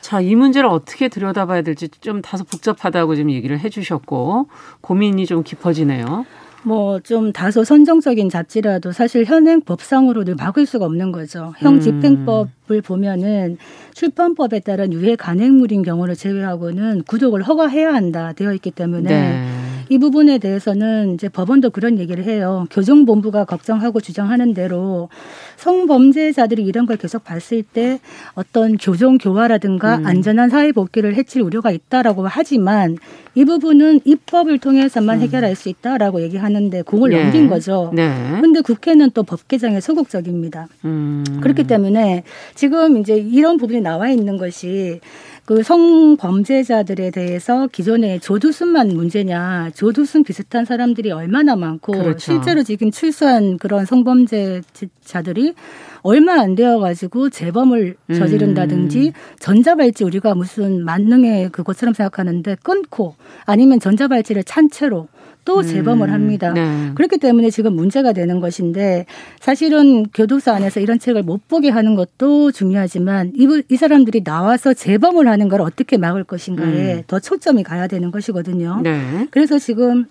[0.00, 4.48] 자, 이 문제를 어떻게 들여다봐야 될지 좀 다소 복잡하다고 지금 얘기를 해주셨고
[4.80, 6.24] 고민이 좀 깊어지네요.
[6.66, 11.54] 뭐 좀 다소 선정적인 잡지라도 사실 현행 법상으로는 막을 수가 없는 거죠.
[11.58, 12.82] 형 집행법을 음.
[12.82, 13.58] 보면은
[13.94, 19.55] 출판법에 따른 유해 간행물인 경우를 제외하고는 구독을 허가해야 한다 되어 있기 때문에 네.
[19.88, 22.66] 이 부분에 대해서는 이제 법원도 그런 얘기를 해요.
[22.70, 25.08] 교정본부가 걱정하고 주장하는 대로
[25.56, 28.00] 성범죄자들이 이런 걸 계속 봤을 때
[28.34, 30.06] 어떤 교정 교화라든가 음.
[30.06, 32.96] 안전한 사회 복귀를 해칠 우려가 있다라고 하지만
[33.34, 35.22] 이 부분은 입법을 통해서만 음.
[35.22, 37.22] 해결할 수 있다라고 얘기하는데 공을 네.
[37.22, 37.90] 넘긴 거죠.
[37.92, 38.62] 그런데 네.
[38.62, 40.68] 국회는 또 법 개정에 소극적입니다.
[40.84, 41.24] 음.
[41.42, 42.22] 그렇기 때문에
[42.54, 45.00] 지금 이제 이런 부분이 나와 있는 것이
[45.46, 52.18] 그 성범죄자들에 대해서 기존에 조두순만 문제냐, 조두순 비슷한 사람들이 얼마나 많고 그렇죠.
[52.18, 55.54] 실제로 지금 출소한 그런 성범죄자들이
[56.02, 59.12] 얼마 안 되어 가지고 재범을 저지른다든지 음.
[59.38, 65.06] 전자발찌 우리가 무슨 만능의 그것처럼 생각하는데 끊고 아니면 전자발찌를 찬 채로
[65.46, 65.62] 또 음.
[65.62, 66.52] 재범을 합니다.
[66.52, 66.90] 네.
[66.94, 69.06] 그렇기 때문에 지금 문제가 되는 것인데
[69.40, 75.28] 사실은 교도소 안에서 이런 책을 못 보게 하는 것도 중요하지만 이, 이 사람들이 나와서 재범을
[75.28, 77.02] 하는 걸 어떻게 막을 것인가에 음.
[77.06, 78.80] 더 초점이 가야 되는 것이거든요.
[78.82, 79.28] 네.
[79.30, 80.06] 그래서 지금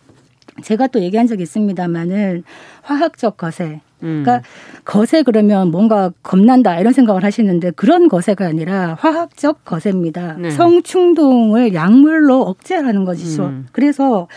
[0.62, 2.44] 제가 또 얘기한 적이 있습니다만은
[2.82, 3.82] 화학적 거세.
[4.04, 4.24] 음.
[4.24, 4.42] 그러니까
[4.84, 10.36] 거세 그러면 뭔가 겁난다 이런 생각을 하시는데 그런 거세가 아니라 화학적 거세입니다.
[10.40, 10.52] 네.
[10.52, 13.46] 성충동을 약물로 억제하는 것이죠.
[13.46, 13.68] 음.
[13.72, 14.28] 그래서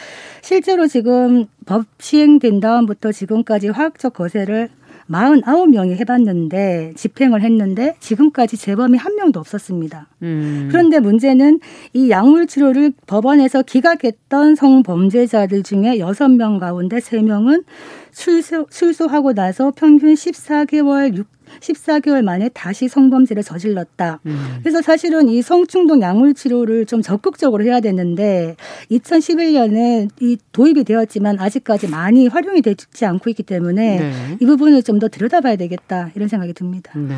[0.43, 4.71] 실제로 지금 법 시행된 다음부터 지금까지 화학적 거세를
[5.11, 10.09] 49 명이 해봤는데 집행을 했는데 지금까지 재범이 한 명도 없었습니다.
[10.23, 10.69] 음.
[10.71, 11.61] 그런데 문제는
[11.95, 17.65] 이 약물 치료를 법원에서 기각했던 성범죄자들 중에 6명 가운데 3명은
[18.13, 21.27] 출소, 출소하고 나서 평균 14개월 6
[21.61, 24.21] 14개월 만에 다시 성범죄를 저질렀다.
[24.27, 24.59] 음.
[24.63, 28.57] 그래서 사실은 이 성충동 약물 치료를 좀 적극적으로 해야 되는데
[28.91, 34.37] 2011년에 이 도입이 되었지만 아직까지 많이 활용이 되지 않고 있기 때문에 네.
[34.41, 36.91] 이 부분을 좀 더 들여다봐야 되겠다 이런 생각이 듭니다.
[36.97, 37.15] 네.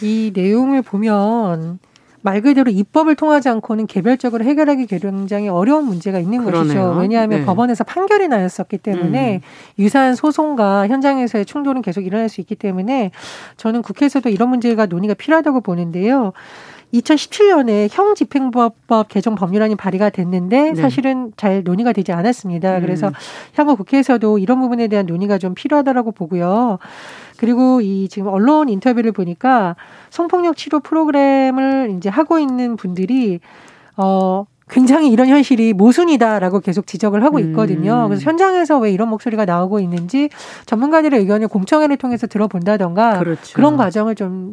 [0.00, 1.78] 이 내용을 보면
[2.22, 6.62] 말 그대로 입법을 통하지 않고는 개별적으로 해결하기 굉장히 어려운 문제가 있는 그러네요.
[6.62, 7.00] 것이죠.
[7.00, 7.44] 왜냐하면 네.
[7.44, 9.40] 법원에서 판결이 나였었기 때문에 음.
[9.78, 13.10] 유사한 소송과 현장에서의 충돌은 계속 일어날 수 있기 때문에
[13.56, 16.32] 저는 국회에서도 이런 문제가 논의가 필요하다고 보는데요.
[16.94, 18.74] 2017년에 형집행법
[19.08, 20.74] 개정 법률안이 발의가 됐는데 네.
[20.74, 22.76] 사실은 잘 논의가 되지 않았습니다.
[22.76, 22.80] 음.
[22.82, 23.10] 그래서
[23.56, 26.78] 향후 국회에서도 이런 부분에 대한 논의가 좀 필요하다라고 보고요.
[27.36, 29.76] 그리고 이 지금 언론 인터뷰를 보니까
[30.10, 33.40] 성폭력 치료 프로그램을 이제 하고 있는 분들이
[33.96, 38.04] 어 굉장히 이런 현실이 모순이다라고 계속 지적을 하고 있거든요.
[38.04, 38.08] 음.
[38.08, 40.30] 그래서 현장에서 왜 이런 목소리가 나오고 있는지
[40.66, 43.54] 전문가들의 의견을 공청회를 통해서 들어본다던가 그렇죠.
[43.54, 44.52] 그런 과정을 좀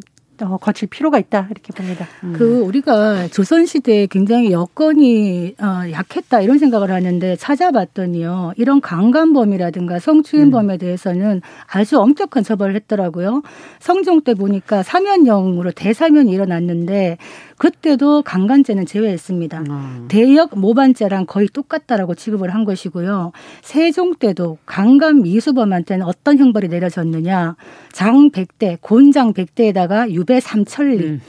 [0.60, 2.06] 거칠 필요가 있다 이렇게 봅니다.
[2.24, 2.34] 음.
[2.36, 10.74] 그 우리가 조선 시대에 굉장히 여건이 어, 약했다 이런 생각을 하는데 찾아봤더니요 이런 강간범이라든가 성추행범에
[10.74, 10.78] 음.
[10.78, 13.42] 대해서는 아주 엄격한 처벌을 했더라고요.
[13.80, 17.18] 성종 때 보니까 사면형으로 대사면이 일어났는데
[17.60, 19.64] 그때도 강간죄는 제외했습니다.
[19.68, 20.06] 음.
[20.08, 23.32] 대역 모반죄랑 거의 똑같다라고 취급을 한 것이고요.
[23.60, 27.56] 세종 때도 강간 미수범한테는 어떤 형벌이 내려졌느냐.
[27.92, 31.20] 장 100대, 곤장 100대에다가 유배 삼천리 음.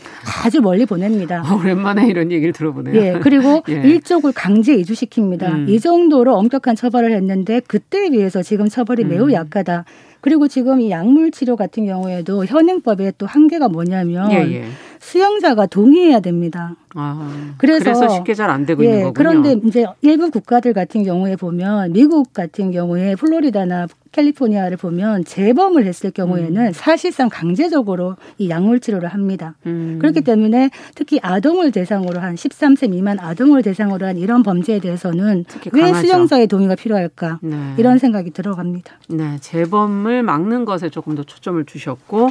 [0.46, 1.42] 아주 멀리 보냅니다.
[1.44, 2.96] 어, 오랜만에 이런 얘기를 들어보네요.
[2.96, 3.74] 예, 그리고 예.
[3.74, 5.44] 일족을 강제 이주시킵니다.
[5.52, 5.66] 음.
[5.70, 9.32] 이 정도로 엄격한 처벌을 했는데 그때에 비해서 지금 처벌이 매우 음.
[9.34, 9.86] 약하다.
[10.20, 14.66] 그리고 지금 이 약물 치료 같은 경우에도 현행법에 또 한계가 뭐냐면 예, 예.
[15.00, 16.76] 수용자가 동의해야 됩니다.
[16.94, 19.14] 아, 그래서, 그래서 쉽게 잘 안 되고 예, 있는 거군요.
[19.14, 26.12] 그런데 이제 일부 국가들 같은 경우에 보면 미국 같은 경우에 플로리다나 캘리포니아를 보면 재범을 했을
[26.12, 26.74] 경우에는 음.
[26.74, 29.56] 사실상 강제적으로 이 약물 치료를 합니다.
[29.66, 29.98] 음.
[30.00, 35.94] 그렇기 때문에 특히 아동을 대상으로 한 13세 미만 아동을 대상으로 한 이런 범죄에 대해서는 왜
[35.94, 37.40] 수용자의 동의가 필요할까?
[37.42, 37.76] 네.
[37.78, 38.94] 이런 생각이 들어갑니다.
[39.10, 42.30] 네, 재범을 막는 것에 조금 더 초점을 주셨고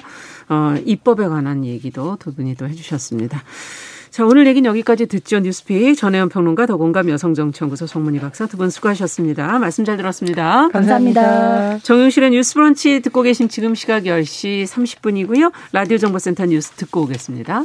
[0.49, 3.43] 어, 입법에 관한 얘기도 두 분이 또 해주셨습니다.
[4.11, 5.39] 자, 오늘 얘기는 여기까지 듣죠.
[5.39, 9.59] 뉴스픽 전혜연 평론가 더공감 여성정치연구소 송문희 박사 두 분 수고하셨습니다.
[9.61, 10.69] 말씀 잘 들었습니다.
[10.69, 11.79] 감사합니다.
[11.79, 15.53] 정용실의 뉴스 브런치 듣고 계신 지금 시각 10시 30분이고요.
[15.73, 17.65] 라디오 정보센터 뉴스 듣고 오겠습니다.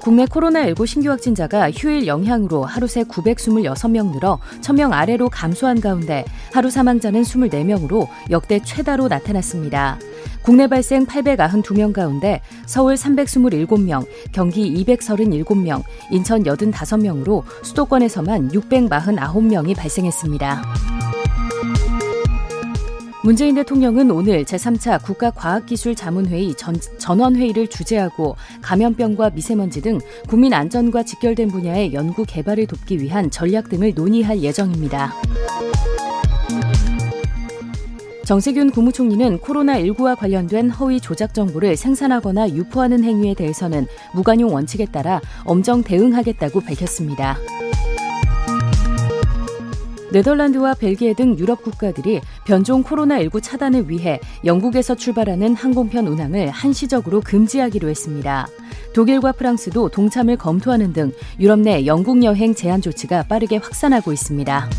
[0.00, 6.24] 국내 코로나19 신규 확진자가 휴일 영향으로 하루 새 926명 늘어 1000명 아래로 감소한 가운데
[6.54, 9.98] 하루 사망자는 24명으로 역대 최다로 나타났습니다.
[10.42, 20.62] 국내 발생 892명 가운데 서울 327명, 경기 237명, 인천 85명으로 수도권에서만 649명이 발생했습니다.
[23.22, 31.92] 문재인 대통령은 오늘 제3차 국가과학기술자문회의 전, 전원회의를 주재하고 감염병과 미세먼지 등 국민 안전과 직결된 분야의
[31.92, 35.12] 연구 개발을 돕기 위한 전략 등을 논의할 예정입니다.
[38.30, 45.82] 정세균 국무총리는 코로나19와 관련된 허위 조작 정보를 생산하거나 유포하는 행위에 대해서는 무관용 원칙에 따라 엄정
[45.82, 47.36] 대응하겠다고 밝혔습니다.
[50.12, 57.88] 네덜란드와 벨기에 등 유럽 국가들이 변종 코로나19 차단을 위해 영국에서 출발하는 항공편 운항을 한시적으로 금지하기로
[57.88, 58.46] 했습니다.
[58.94, 64.70] 독일과 프랑스도 동참을 검토하는 등 유럽 내 영국 여행 제한 조치가 빠르게 확산하고 있습니다.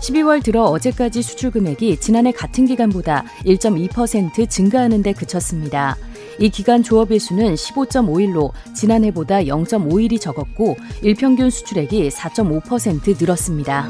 [0.00, 5.96] 12월 들어 어제까지 수출 금액이 지난해 같은 기간보다 1.2% 증가하는 데 그쳤습니다.
[6.38, 13.88] 이 기간 조업일수는 15.5일로 지난해보다 0.5일이 적었고 일평균 수출액이 4.5% 늘었습니다.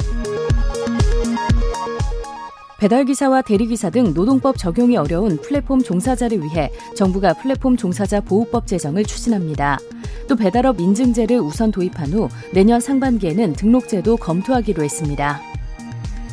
[2.81, 9.79] 배달기사와 대리기사 등 노동법 적용이 어려운 플랫폼 종사자를 위해 정부가 플랫폼 종사자 보호법 제정을 추진합니다.
[10.27, 15.43] 또 배달업 인증제를 우선 도입한 후 내년 상반기에는 등록제도 검토하기로 했습니다.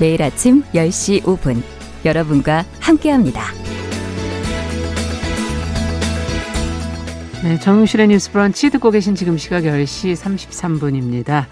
[0.00, 1.62] 매일 아침 10시 5분
[2.06, 3.42] 여러분과 함께합니다.
[7.44, 11.44] 네, 정용실의 뉴스 브런치 듣고 계신 지금 시각 10시 33분입니다.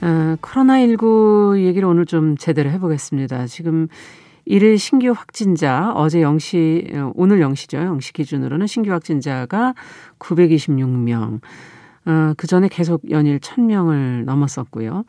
[0.00, 3.46] 어, 코로나19 얘기를 오늘 좀 제대로 해보겠습니다.
[3.46, 3.88] 지금
[4.46, 7.74] 일일 신규 확진자 어제 0시 어, 오늘 0시죠.
[7.74, 9.74] 0시 기준으로는 신규 확진자가
[10.18, 11.40] 926명.
[12.06, 15.04] 어, 그 전에 계속 연일 1000명을 넘었었고요.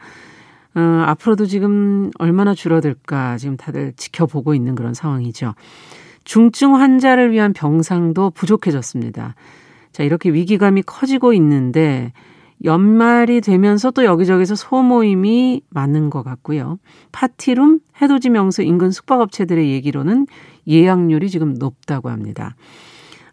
[0.76, 5.54] 어, 앞으로도 지금 얼마나 줄어들까 지금 다들 지켜보고 있는 그런 상황이죠.
[6.24, 9.36] 중증 환자를 위한 병상도 부족해졌습니다.
[9.92, 12.14] 자, 이렇게 위기감이 커지고 있는데
[12.64, 16.78] 연말이 되면서 또 여기저기서 소모임이 많은 것 같고요.
[17.12, 20.28] 파티룸, 해돋이 명소 인근 숙박업체들의 얘기로는
[20.68, 22.56] 예약률이 지금 높다고 합니다.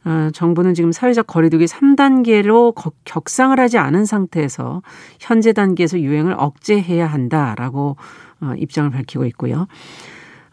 [0.08, 4.80] 어, 정부는 지금 사회적 거리두기 3단계로 격상을 하지 않은 상태에서
[5.20, 7.96] 현재 단계에서 유행을 억제해야 한다라고
[8.40, 9.66] 어, 입장을 밝히고 있고요.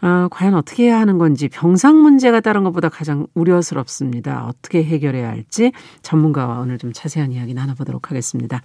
[0.01, 4.45] 어, 과연 어떻게 해야 하는 건지 병상 문제가 다른 것보다 가장 우려스럽습니다.
[4.45, 8.61] 어떻게 해결해야 할지 전문가와 오늘 좀 자세한 이야기 나눠보도록 하겠습니다.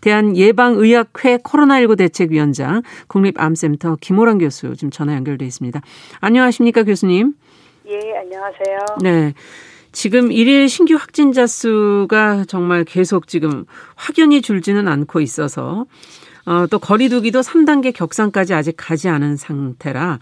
[0.00, 5.78] 대한예방의학회 코로나19 대책위원장 국립암센터 김호란 교수 지금 전화 연결돼 있습니다.
[6.20, 7.34] 안녕하십니까 교수님?
[7.86, 8.78] 예, 안녕하세요.
[9.02, 9.34] 네.
[9.92, 15.86] 지금 일일 신규 확진자 수가 정말 계속 지금 확연히 줄지는 않고 있어서
[16.44, 20.18] 어, 또 거리두기도 3단계 격상까지 아직 가지 않은 상태라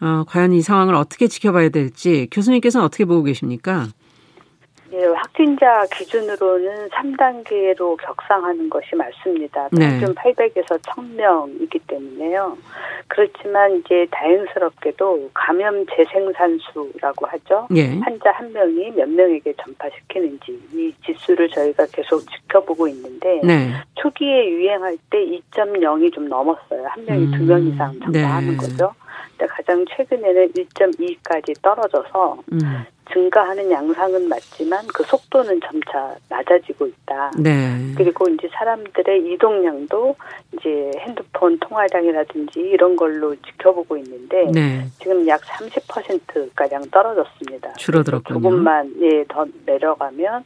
[0.00, 3.88] 어, 과연 이 상황을 어떻게 지켜봐야 될지 교수님께서는 어떻게 보고 계십니까?
[4.92, 9.68] 예, 확진자 기준으로는 3단계로 격상하는 것이 맞습니다.
[9.68, 10.14] 평균 네.
[10.14, 12.56] 800에서 1000명이기 때문에요.
[13.06, 17.68] 그렇지만 이제 다행스럽게도 감염 재생산수라고 하죠.
[17.76, 17.98] 예.
[17.98, 23.70] 환자 한 명이 몇 명에게 전파시키는지 이 지수를 저희가 계속 지켜보고 있는데 네.
[23.94, 26.86] 초기에 유행할 때 2.0이 좀 넘었어요.
[26.86, 27.30] 한 명이 음.
[27.32, 28.56] 두명 이상 전파하는 네.
[28.56, 28.92] 거죠.
[29.40, 32.60] 근데 가장 최근에는 1.2까지 떨어져서 음.
[33.10, 37.32] 증가하는 양상은 맞지만 그 속도는 점차 낮아지고 있다.
[37.38, 37.92] 네.
[37.96, 40.14] 그리고 이제 사람들의 이동량도
[40.52, 44.84] 이제 핸드폰 통화량이라든지 이런 걸로 지켜보고 있는데 네.
[45.00, 47.72] 지금 약 30% 가량 떨어졌습니다.
[47.72, 48.40] 줄어들었군요.
[48.40, 50.44] 조금만 예 더 내려가면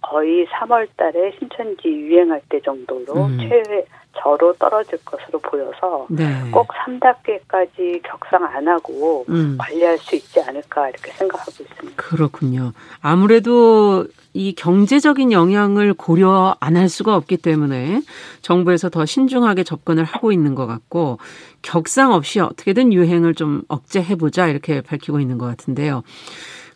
[0.00, 3.38] 거의 3월 달에 신천지 유행할 때 정도로 음.
[3.40, 3.84] 최
[4.22, 6.48] 저로 떨어질 것으로 보여서 네.
[6.52, 9.56] 꼭 3단계까지 격상 안 하고 음.
[9.58, 11.96] 관리할 수 있지 않을까 이렇게 생각하고 있습니다.
[12.02, 12.72] 그렇군요.
[13.00, 18.02] 아무래도 이 경제적인 영향을 고려 안 할 수가 없기 때문에
[18.42, 21.18] 정부에서 더 신중하게 접근을 하고 있는 것 같고
[21.62, 26.02] 격상 없이 어떻게든 유행을 좀 억제해보자 이렇게 밝히고 있는 것 같은데요.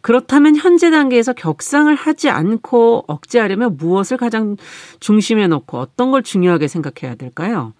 [0.02, 4.56] 그렇다면 현재 단계에서 격상을 하지 않고 억제하려면 무엇을 가장
[5.00, 7.74] 중심에 놓고 어떤 걸 중요하게 생각해야 될까요?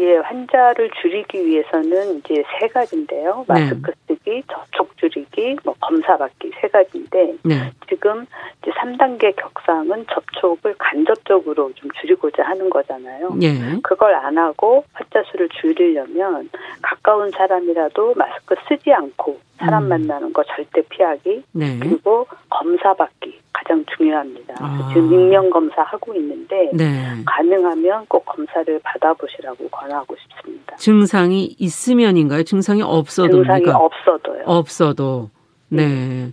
[0.00, 3.44] 예, 환자를 줄이기 위해서는 이제 세 가지인데요.
[3.46, 3.54] 네.
[3.60, 4.14] 마스크 네.
[4.14, 7.70] 쓰기, 접촉 줄이기, 뭐 검사 받기 세 가지인데 네.
[7.86, 8.24] 지금
[8.62, 13.34] 이제 3단계 격상은 접촉을 간접적으로 좀 줄이고자 하는 거잖아요.
[13.34, 13.78] 네.
[13.82, 16.48] 그걸 안 하고 환자 수를 줄이려면
[16.80, 19.88] 가까운 사람이라도 마스크 쓰지 않고 사람 음.
[19.90, 21.78] 만나는 거 절대 피하기 네.
[21.78, 24.54] 그리고 검사 받기 가장 중요합니다.
[24.60, 24.90] 아.
[24.92, 27.22] 지금 익명 검사 하고 있는데 네.
[27.26, 30.76] 가능하면 꼭 검사를 받아보시라고 권하고 싶습니다.
[30.76, 32.44] 증상이 있으면인가요?
[32.44, 34.42] 증상이 없어도 증상이 없어도요.
[34.46, 35.30] 없어도
[35.68, 35.86] 네.
[35.86, 36.32] 네.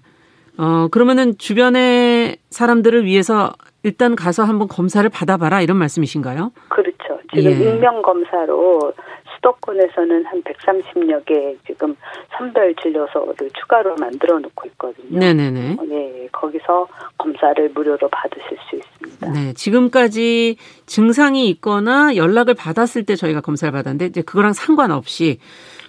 [0.57, 3.53] 어 그러면은 주변의 사람들을 위해서
[3.83, 6.51] 일단 가서 한번 검사를 받아봐라 이런 말씀이신가요?
[6.69, 7.19] 그렇죠.
[7.33, 7.55] 지금 예.
[7.55, 8.93] 익명 검사로
[9.37, 11.95] 수도권에서는 한 130여 개 지금
[12.37, 15.19] 선별 진료소를 추가로 만들어 놓고 있거든요.
[15.19, 15.77] 네네네.
[15.87, 19.31] 네, 거기서 검사를 무료로 받으실 수 있습니다.
[19.31, 25.39] 네, 지금까지 증상이 있거나 연락을 받았을 때 저희가 검사를 받았는데 이제 그거랑 상관없이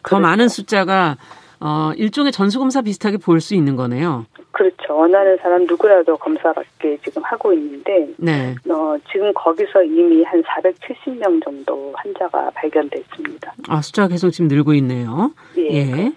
[0.02, 0.22] 더 그렇죠.
[0.22, 1.16] 많은 숫자가
[1.61, 4.27] 어, 일종의 전수검사 비슷하게 볼 수 있는 거네요.
[4.53, 4.97] 그렇죠.
[4.97, 8.55] 원하는 사람 누구라도 검사받게 지금 하고 있는데, 네.
[8.68, 13.55] 어, 지금 거기서 이미 한 470명 정도 환자가 발견됐습니다.
[13.68, 15.31] 아, 숫자가 계속 지금 늘고 있네요.
[15.59, 15.75] 예.
[15.75, 16.12] 예.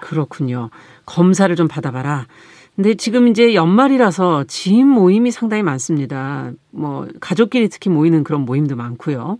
[0.00, 0.68] 그렇군요.
[1.06, 2.26] 검사를 좀 받아봐라.
[2.74, 6.50] 근데 지금 이제 연말이라서 지인 모임이 상당히 많습니다.
[6.70, 9.38] 뭐, 가족끼리 특히 모이는 그런 모임도 많고요.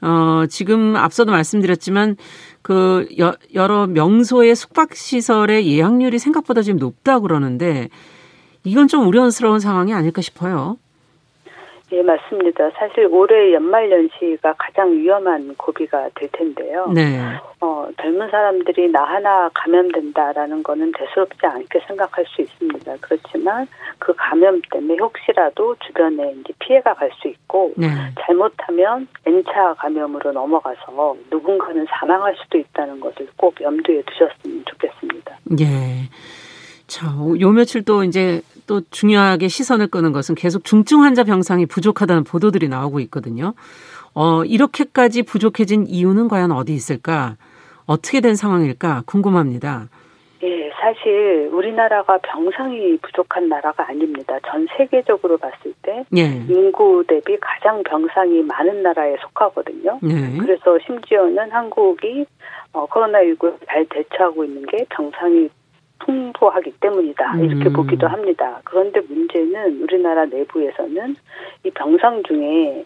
[0.00, 2.16] 어, 지금 앞서도 말씀드렸지만
[2.62, 7.88] 그 여, 여러 명소의 숙박 시설의 예약률이 생각보다 지금 높다 그러는데
[8.64, 10.76] 이건 좀 우려스러운 상황이 아닐까 싶어요.
[11.90, 12.70] 예, 맞습니다.
[12.70, 16.86] 사실 올해 연말 연시가 가장 위험한 고비가 될 텐데요.
[16.94, 17.18] 네.
[17.60, 22.96] 어, 젊은 사람들이 나 하나 감염된다라는 거는 대수롭지 않게 생각할 수 있습니다.
[23.00, 23.66] 그렇지만
[23.98, 27.88] 그 감염 때문에 혹시라도 주변에 이제 피해가 갈 수 있고 네.
[28.20, 35.38] 잘못하면 N차 감염으로 넘어가서 누군가는 사망할 수도 있다는 것을 꼭 염두에 두셨으면 좋겠습니다.
[35.60, 36.08] 예.
[36.86, 37.06] 자,
[37.40, 42.68] 요 며칠 또 이제 또 중요하게 시선을 끄는 것은 계속 중증 환자 병상이 부족하다는 보도들이
[42.68, 43.54] 나오고 있거든요.
[44.14, 47.36] 어, 이렇게까지 부족해진 이유는 과연 어디 있을까?
[47.86, 49.02] 어떻게 된 상황일까?
[49.06, 49.88] 궁금합니다.
[50.42, 54.38] 예, 사실 우리나라가 병상이 부족한 나라가 아닙니다.
[54.46, 56.22] 전 세계적으로 봤을 때 예.
[56.48, 59.98] 인구 대비 가장 병상이 많은 나라에 속하거든요.
[60.04, 60.38] 예.
[60.38, 62.26] 그래서 심지어는 한국이
[62.72, 65.48] 어, 코로나19를 잘 대처하고 있는 게 병상이
[66.00, 67.38] 풍부하기 때문이다.
[67.38, 67.72] 이렇게 음.
[67.72, 68.60] 보기도 합니다.
[68.64, 71.16] 그런데 문제는 우리나라 내부에서는
[71.64, 72.84] 이 병상 중에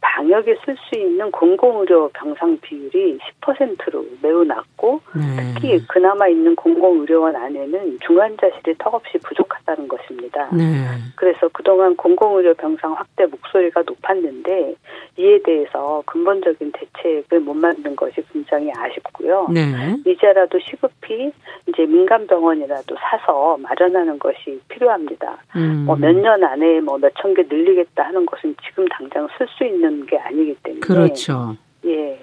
[0.00, 5.54] 방역에 쓸 수 있는 공공의료 병상 비율이 10%로 매우 낮고 네.
[5.54, 10.48] 특히 그나마 있는 공공의료원 안에는 중환자실이 턱없이 부족하다는 것입니다.
[10.52, 10.86] 네.
[11.16, 14.74] 그래서 그동안 공공의료 병상 확대 목소리가 높았는데
[15.18, 19.48] 이에 대해서 근본적인 대책을 못 만든 것이 굉장히 아쉽고요.
[19.52, 19.96] 네.
[20.06, 21.32] 이제라도 시급히
[21.72, 25.38] 이제 민간 병원이라도 사서 마련하는 것이 필요합니다.
[25.56, 25.84] 음.
[25.86, 30.18] 뭐몇 년 안에 뭐 몇천 개 늘리겠다 하는 것은 지금 당장 쓸 수 있는 게
[30.18, 31.56] 아니기 때문에 그렇죠.
[31.86, 32.18] 예.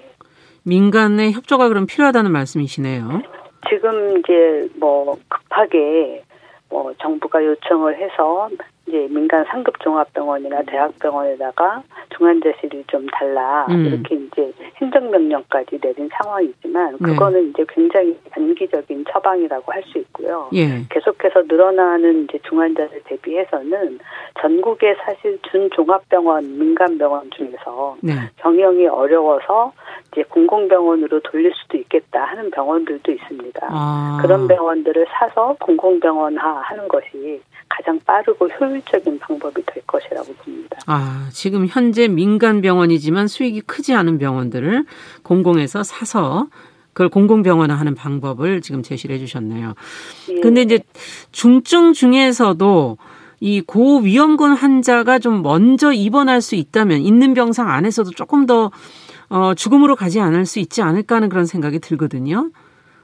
[0.64, 3.22] 민간의 협조가 그럼 필요하다는 말씀이시네요.
[3.68, 6.22] 지금 이제 뭐 급하게
[6.68, 8.48] 뭐 정부가 요청을 해서
[8.90, 11.82] 이제 민간 상급 종합병원이나 대학병원에다가
[12.16, 13.86] 중환자실을 좀 달라 음.
[13.86, 17.06] 이렇게 이제 행정명령까지 내린 상황이지만 네.
[17.06, 17.48] 그거는 네.
[17.50, 20.48] 이제 굉장히 단기적인 처방이라고 할 수 있고요.
[20.52, 20.84] 예.
[20.90, 23.98] 계속해서 늘어나는 이제 중환자를 대비해서는
[24.40, 28.12] 전국에 사실 준 종합병원 민간 병원 중에서 네.
[28.36, 29.72] 경영이 어려워서
[30.12, 33.68] 이제 공공병원으로 돌릴 수도 있겠다 하는 병원들도 있습니다.
[33.70, 34.18] 아.
[34.22, 37.40] 그런 병원들을 사서 공공병원화 하는 것이
[37.70, 40.78] 가장 빠르고 효율적인 방법이 될 것이라고 봅니다.
[40.86, 44.84] 아, 지금 현재 민간 병원이지만 수익이 크지 않은 병원들을
[45.22, 46.48] 공공에서 사서
[46.92, 49.74] 그걸 공공병원화 하는 방법을 지금 제시를 해 주셨네요.
[50.30, 50.40] 예.
[50.40, 50.80] 근데 이제
[51.30, 52.98] 중증 중에서도
[53.38, 58.70] 이 고위험군 환자가 좀 먼저 입원할 수 있다면 있는 병상 안에서도 조금 더
[59.30, 62.50] 어, 죽음으로 가지 않을 수 있지 않을까 하는 그런 생각이 들거든요.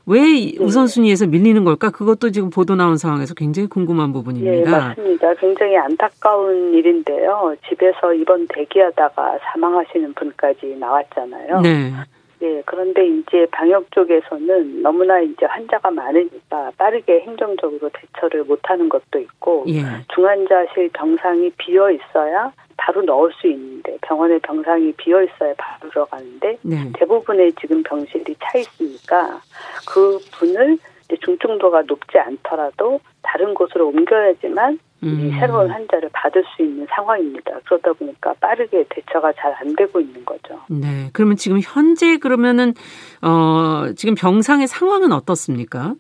[0.07, 0.57] 왜 네.
[0.61, 1.91] 우선순위에서 밀리는 걸까?
[1.91, 4.71] 그것도 지금 보도 나온 상황에서 굉장히 궁금한 부분입니다.
[4.71, 5.35] 네, 맞습니다.
[5.35, 7.55] 굉장히 안타까운 일인데요.
[7.69, 11.61] 집에서 입원 대기하다가 사망하시는 분까지 나왔잖아요.
[11.61, 11.93] 네.
[12.39, 19.65] 네, 그런데 이제 방역 쪽에서는 너무나 이제 환자가 많으니까 빠르게 행정적으로 대처를 못하는 것도 있고
[19.69, 19.83] 예.
[20.15, 26.59] 중환자실 병상이 비어 있어야 바로 넣을 수 있는 데 병원에 병상이 비어 있어야 바로 들어가는데
[26.63, 26.91] 네.
[26.95, 29.41] 대부분의 지금 병실이 차 있으니까
[29.89, 30.79] 그 분을
[31.25, 35.31] 중증도가 높지 않더라도 다른 곳으로 옮겨야지만 음.
[35.39, 37.61] 새로운 환자를 받을 수 있는 상황입니다.
[37.65, 40.61] 그러다 보니까 빠르게 대처가 잘 안 되고 있는 거죠.
[40.69, 41.09] 네.
[41.13, 42.75] 그러면 지금 현재 그러면은
[43.23, 45.95] 어 지금 병상의 상황은 어떻습니까?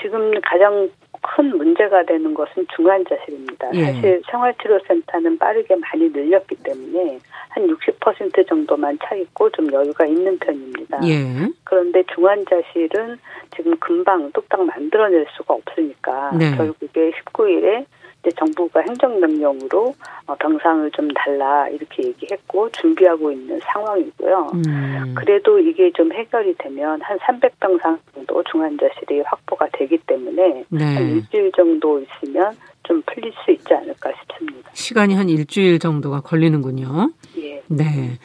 [0.00, 0.88] 지금 가장
[1.22, 3.70] 큰 문제가 되는 것은 중환자실입니다.
[3.74, 3.84] 예.
[3.84, 11.00] 사실 생활치료센터는 빠르게 많이 늘렸기 때문에 한 60% 정도만 차 있고 좀 여유가 있는 편입니다.
[11.04, 11.48] 예.
[11.64, 13.18] 그런데 중환자실은
[13.54, 16.54] 지금 금방 뚝딱 만들어낼 수가 없으니까 네.
[16.56, 17.86] 결국에 19일에
[18.20, 19.94] 이제 정부가 행정명령으로
[20.26, 24.50] 어, 병상을 좀 달라 이렇게 얘기했고 준비하고 있는 상황이고요.
[24.54, 25.14] 음.
[25.16, 30.94] 그래도 이게 좀 해결이 되면 한 300병상 정도 중환자실이 확보가 되기 때문에 네.
[30.94, 34.70] 한 일주일 정도 있으면 좀 풀릴 수 있지 않을까 싶습니다.
[34.72, 37.12] 시간이 한 일주일 정도가 걸리는군요.
[37.38, 37.62] 예.
[37.68, 38.18] 네.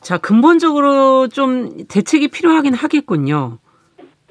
[0.00, 3.58] 자, 근본적으로 좀 대책이 필요하긴 하겠군요.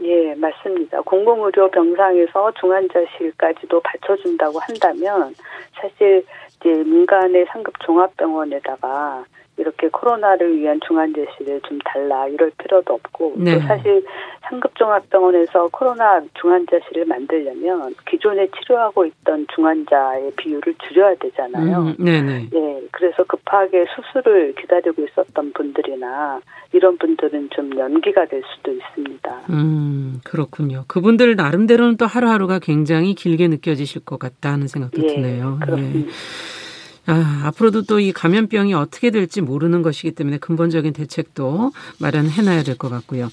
[0.01, 1.01] 예, 맞습니다.
[1.01, 5.33] 공공의료 병상에서 중환자실까지도 받쳐준다고 한다면
[5.73, 6.23] 사실
[6.59, 9.25] 이제 민간의 상급 종합병원에다가
[9.59, 13.55] 이렇게 코로나를 위한 중환자실을 좀 달라 이럴 필요도 없고 네.
[13.55, 14.05] 또 사실
[14.43, 21.77] 상급 종합병원에서 코로나 중환자실을 만들려면 기존에 치료하고 있던 중환자의 비율을 줄여야 되잖아요.
[21.77, 22.47] 음, 네 네.
[22.53, 26.39] 예, 그래서 급하게 수술을 기다리고 있었던 분들이 나
[26.73, 29.41] 이런 분들은 좀 연기가 될 수도 있습니다.
[29.49, 30.85] 음, 그렇군요.
[30.87, 35.57] 그분들 나름대로는 또 하루하루가 굉장히 길게 느껴지실 것 같다는 생각도 예, 드네요.
[35.61, 36.09] 그렇습니다.
[36.09, 36.13] 예.
[37.11, 42.89] 아, 앞으로도 또 이 감염병이 어떻게 될지 모르는 것이기 때문에 근본적인 대책도 마련해놔야 될 것
[42.89, 43.29] 같고요.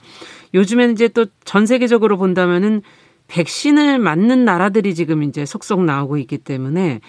[0.54, 2.80] 요즘에는 이제 또 전 세계적으로 본다면은
[3.28, 7.00] 백신을 맞는 나라들이 지금 이제 속속 나오고 있기 때문에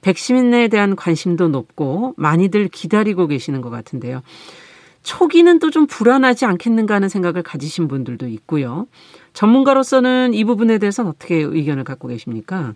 [0.00, 4.22] 백신에 대한 관심도 높고 많이들 기다리고 계시는 것 같은데요.
[5.06, 8.86] 초기는 또 좀 불안하지 않겠는가 하는 생각을 가지신 분들도 있고요.
[9.34, 12.72] 전문가로서는 이 부분에 대해서는 어떻게 의견을 갖고 계십니까?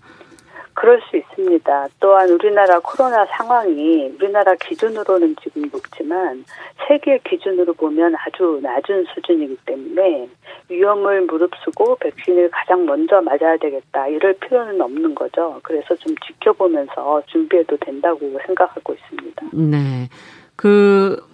[0.75, 1.89] 그럴 수 있습니다.
[1.99, 6.45] 또한 우리나라 코로나 상황이 우리나라 기준으로는 지금 높지만
[6.87, 10.29] 세계 기준으로 보면 아주 낮은 수준이기 때문에
[10.69, 15.59] 위험을 무릅쓰고 백신을 가장 먼저 맞아야 되겠다 이럴 필요는 없는 거죠.
[15.63, 19.47] 그래서 좀 지켜보면서 준비해도 된다고 생각하고 있습니다.
[19.53, 20.09] 네.
[20.57, 21.30] 그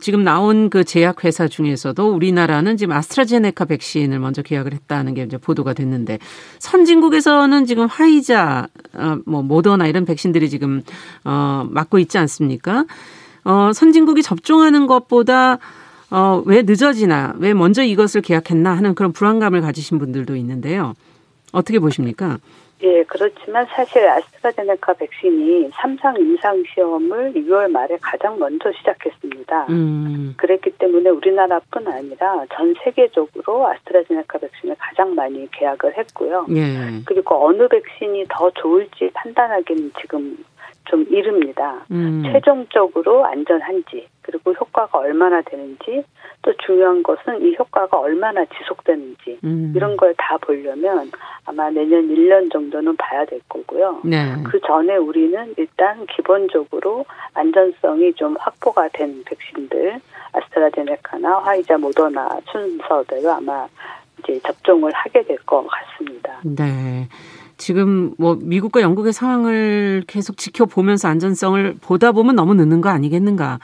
[0.00, 5.36] 지금 나온 그 제약 회사 중에서도 우리나라는 지금 아스트라제네카 백신을 먼저 계약을 했다는 게 이제
[5.36, 6.18] 보도가 됐는데
[6.58, 10.82] 선진국에서는 지금 화이자, 어, 뭐 모더나 이런 백신들이 지금
[11.24, 12.86] 어 맞고 있지 않습니까?
[13.44, 15.58] 어 선진국이 접종하는 것보다
[16.10, 20.94] 어왜 늦어지나, 왜 먼저 이것을 계약했나 하는 그런 불안감을 가지신 분들도 있는데요.
[21.52, 22.38] 어떻게 보십니까?
[22.82, 29.66] 예, 그렇지만 사실 아스트라제네카 백신이 3상 임상 시험을 6월 말에 가장 먼저 시작했습니다.
[29.68, 30.34] 음.
[30.36, 36.46] 그랬기 때문에 우리나라뿐 아니라 전 세계적으로 아스트라제네카 백신을 가장 많이 계약을 했고요.
[36.50, 37.02] 예.
[37.04, 40.36] 그리고 어느 백신이 더 좋을지 판단하기는 지금
[40.86, 41.84] 좀 이릅니다.
[41.90, 42.22] 음.
[42.32, 46.04] 최종적으로 안전한지 그리고 효과가 얼마나 되는지
[46.42, 49.72] 또 중요한 것은 이 효과가 얼마나 지속되는지 음.
[49.76, 51.10] 이런 걸 다 보려면
[51.46, 54.00] 아마 내년 1년 정도는 봐야 될 거고요.
[54.04, 54.34] 네.
[54.44, 57.04] 그 전에 우리는 일단 기본적으로
[57.34, 60.00] 안전성이 좀 확보가 된 백신들
[60.32, 63.66] 아스트라제네카나 화이자 모더나 순서대로 아마
[64.18, 66.40] 이제 접종을 하게 될 것 같습니다.
[66.44, 67.08] 네.
[67.60, 73.60] 지금 뭐 미국과 영국의 상황을 계속 지켜보면서 안전성을 보다 보면 너무 늦는 거 아니겠는가.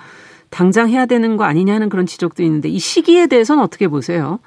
[0.51, 4.39] 당장 해야 되는 거 아니냐는 그런 지적도 있는데 이 시기에 대해서는 어떻게 보세요?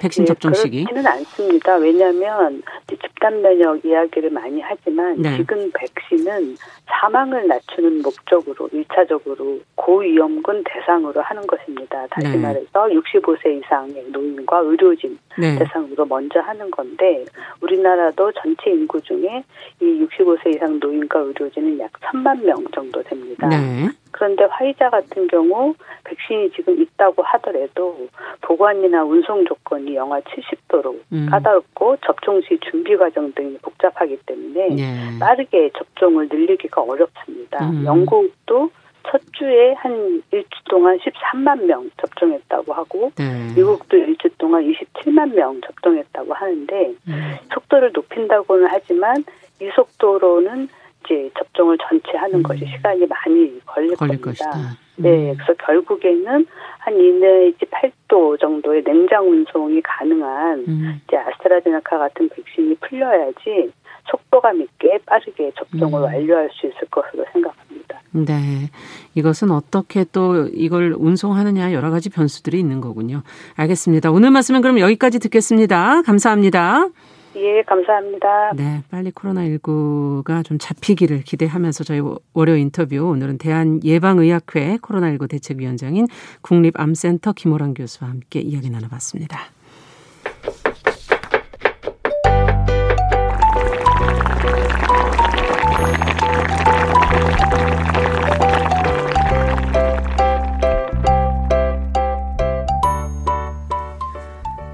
[0.00, 0.84] 백신 네, 접종 시기?
[0.84, 1.76] 그렇지는 않습니다.
[1.76, 5.36] 왜냐하면 집단 면역 이야기를 많이 하지만 네.
[5.36, 6.56] 지금 백신은
[6.86, 12.06] 사망을 낮추는 목적으로 일차적으로 고위험군 대상으로 하는 것입니다.
[12.10, 12.36] 다시 네.
[12.36, 15.58] 말해서 65세 이상의 노인과 의료진 네.
[15.58, 17.24] 대상으로 먼저 하는 건데
[17.60, 19.42] 우리나라도 전체 인구 중에
[19.80, 23.48] 이 65세 이상 노인과 의료진은 약 3만 명 정도 됩니다.
[23.48, 23.88] 네.
[24.12, 25.74] 그런데 화이자 같은 경우
[26.04, 28.08] 백신이 지금 있다고 하더라도
[28.42, 31.26] 보관이나 운송 조건이 영하 70도로 음.
[31.30, 35.18] 까다롭고 접종 시 준비 과정 등이 복잡하기 때문에 네.
[35.18, 37.70] 빠르게 접종을 늘리기 가 어렵습니다.
[37.70, 37.84] 음.
[37.84, 38.70] 영국도
[39.04, 43.52] 첫 주에 한 일주 동안 13만 명 접종했다고 하고 네.
[43.54, 47.36] 미국도 일주 동안 27만 명 접종했다고 하는데 음.
[47.52, 49.22] 속도를 높인다고는 하지만
[49.60, 50.68] 이 속도로는
[51.04, 52.42] 이제 접종을 전체 하는 음.
[52.42, 54.50] 것이 시간이 많이 걸릴, 걸릴 겁니다.
[54.50, 54.50] 것이다.
[54.96, 55.26] 네, 음.
[55.26, 56.46] 네, 그래서 결국에는
[56.78, 61.00] 한 이내지 8도 정도의 냉장 운송이 가능한 음.
[61.06, 63.72] 이제 아스트라제네카 같은 백신이 풀려야지
[64.10, 66.04] 속도감 있게 빠르게 접종을 음.
[66.04, 68.00] 완료할 수 있을 것으로 생각합니다.
[68.12, 68.70] 네.
[69.14, 73.22] 이것은 어떻게 또 이걸 운송하느냐 여러 가지 변수들이 있는 거군요.
[73.56, 74.10] 알겠습니다.
[74.10, 76.02] 오늘 말씀은 그럼 여기까지 듣겠습니다.
[76.02, 76.88] 감사합니다.
[77.36, 78.52] 예, 감사합니다.
[78.56, 82.02] 네, 빨리 코로나19가 좀 잡히기를 기대하면서 저희
[82.34, 86.06] 월요 인터뷰 오늘은 대한예방의학회 코로나19 대책위원장인
[86.42, 89.38] 국립암센터 김호랑 교수와 함께 이야기 나눠봤습니다.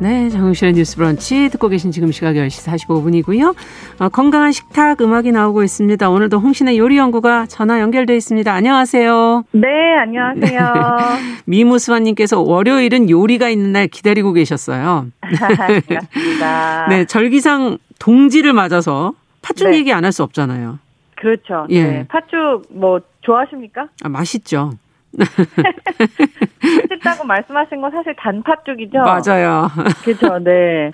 [0.00, 3.56] 네, 정용실의 뉴스 브런치 듣고 계신 지금 시각 10시 45분이고요.
[3.98, 6.08] 어, 건강한 식탁 음악이 나오고 있습니다.
[6.08, 8.52] 오늘도 홍신의 요리 연구가 전화 연결돼 있습니다.
[8.52, 9.44] 안녕하세요.
[9.50, 9.66] 네,
[10.00, 10.72] 안녕하세요.
[11.46, 15.06] 미무수환 님께서 월요일은 요리가 있는 날 기다리고 계셨어요.
[15.20, 16.86] 반갑습니다.
[16.90, 19.78] 네, 절기상 동지를 맞아서 팥죽 네.
[19.78, 20.78] 얘기 안 할 수 없잖아요.
[21.16, 21.66] 그렇죠.
[21.70, 21.82] 예.
[21.82, 23.88] 네, 팥죽 뭐 좋아하십니까?
[24.04, 24.70] 아, 맛있죠.
[26.90, 28.98] 맛있다고 말씀하신 건 사실 단팥죽이죠?
[28.98, 29.68] 맞아요.
[30.04, 30.90] 그렇죠, 네.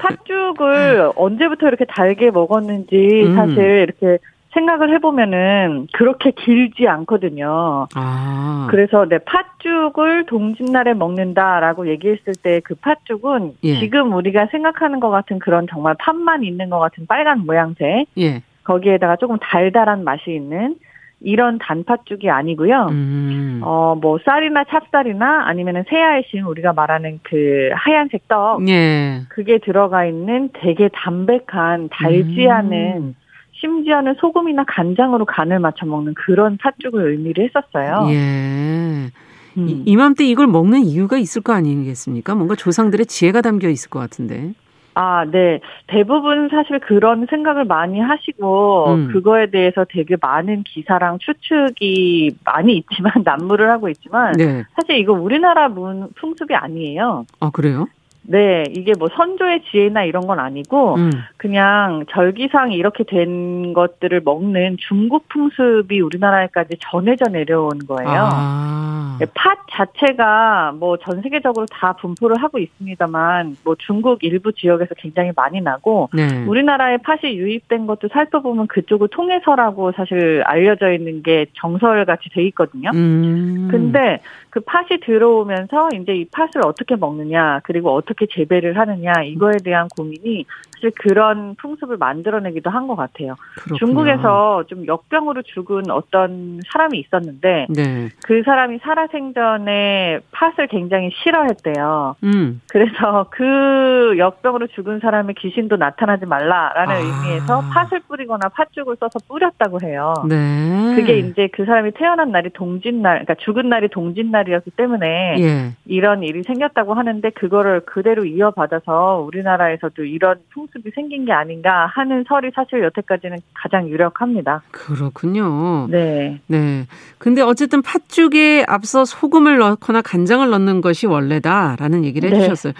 [0.00, 3.34] 팥죽을 언제부터 이렇게 달게 먹었는지 음.
[3.34, 4.18] 사실 이렇게
[4.52, 7.88] 생각을 해보면은 그렇게 길지 않거든요.
[7.94, 8.68] 아.
[8.70, 13.80] 그래서 네, 팥죽을 동짓날에 먹는다라고 얘기했을 때 그 팥죽은 예.
[13.80, 18.06] 지금 우리가 생각하는 것 같은 그런 정말 팥만 있는 것 같은 빨간 모양새.
[18.18, 18.42] 예.
[18.62, 20.76] 거기에다가 조금 달달한 맛이 있는
[21.24, 22.88] 이런 단팥죽이 아니고요.
[22.90, 23.60] 음.
[23.64, 28.68] 어, 뭐 쌀이나 찹쌀이나 아니면은 새알심 우리가 말하는 그 하얀색 떡.
[28.68, 29.22] 예.
[29.30, 32.50] 그게 들어가 있는 되게 담백한 달지 음.
[32.50, 33.14] 않은
[33.52, 38.06] 심지어는 소금이나 간장으로 간을 맞춰 먹는 그런 팥죽을 의미를 했었어요.
[38.10, 39.10] 예.
[39.56, 39.82] 음.
[39.86, 42.34] 이 맘때 이걸 먹는 이유가 있을 거 아니겠습니까?
[42.34, 44.52] 뭔가 조상들의 지혜가 담겨 있을 것 같은데.
[44.94, 45.60] 아, 네.
[45.88, 49.08] 대부분 사실 그런 생각을 많이 하시고, 음.
[49.12, 54.64] 그거에 대해서 되게 많은 기사랑 추측이 많이 있지만, 난무를 하고 있지만, 네.
[54.76, 57.26] 사실 이거 우리나라 문, 풍습이 아니에요.
[57.40, 57.88] 아, 그래요?
[58.26, 61.10] 네, 이게 뭐 선조의 지혜나 이런 건 아니고 음.
[61.36, 68.28] 그냥 절기상 이렇게 된 것들을 먹는 중국 풍습이 우리나라에까지 전해져 내려온 거예요.
[68.32, 69.16] 아.
[69.20, 75.32] 네, 팥 자체가 뭐 전 세계적으로 다 분포를 하고 있습니다만 뭐 중국 일부 지역에서 굉장히
[75.36, 76.44] 많이 나고 네.
[76.46, 82.90] 우리나라에 팥이 유입된 것도 살펴보면 그쪽을 통해서라고 사실 알려져 있는 게 정설 같이 돼 있거든요.
[82.94, 83.68] 음.
[83.70, 84.20] 근데
[84.54, 90.46] 그 팥이 들어오면서 이제 이 팥을 어떻게 먹느냐 그리고 어떻게 재배를 하느냐 이거에 대한 고민이
[90.74, 93.36] 사실 그런 풍습을 만들어내기도 한 것 같아요.
[93.62, 93.78] 그렇구나.
[93.78, 98.08] 중국에서 좀 역병으로 죽은 어떤 사람이 있었는데 네.
[98.26, 102.16] 그 사람이 살아생전에 팥을 굉장히 싫어했대요.
[102.24, 102.60] 음.
[102.68, 106.98] 그래서 그 역병으로 죽은 사람의 귀신도 나타나지 말라라는 아.
[106.98, 110.12] 의미에서 팥을 뿌리거나 팥죽을 써서 뿌렸다고 해요.
[110.28, 110.94] 네.
[110.96, 115.72] 그게 이제 그 사람이 태어난 날이 동짓날, 그러니까 죽은 날이 동짓날이었기 때문에 예.
[115.86, 122.24] 이런 일이 생겼다고 하는데 그거를 그대로 이어받아서 우리나라에서도 이런 풍습 수습이 생긴 게 아닌가 하는
[122.28, 124.62] 설이 사실 여태까지는 가장 유력합니다.
[124.70, 125.86] 그렇군요.
[125.90, 126.40] 네.
[126.46, 126.86] 네.
[127.18, 132.36] 근데 어쨌든 팥죽에 앞서 소금을 넣거나 간장을 넣는 것이 원래다라는 얘기를 네.
[132.36, 132.72] 해주셨어요.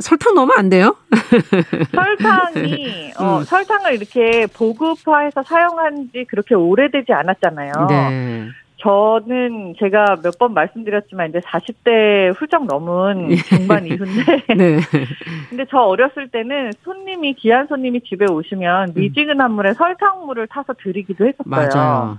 [0.00, 0.96] 설탕 넣으면 안 돼요?
[1.94, 3.44] 설탕이 어, 음.
[3.44, 7.72] 설탕을 이렇게 보급화해서 사용한 지 그렇게 오래되지 않았잖아요.
[7.88, 8.48] 네.
[8.78, 13.36] 저는 제가 몇 번 말씀드렸지만 이제 40대 훌쩍 넘은 예.
[13.36, 14.42] 중반 이후인데.
[14.54, 14.78] 네.
[15.48, 18.92] 근데 저 어렸을 때는 손님이 귀한 손님이 집에 오시면 음.
[18.94, 21.68] 미지근한 물에 설탕물을 타서 드리기도 했었어요.
[21.74, 22.18] 맞아요.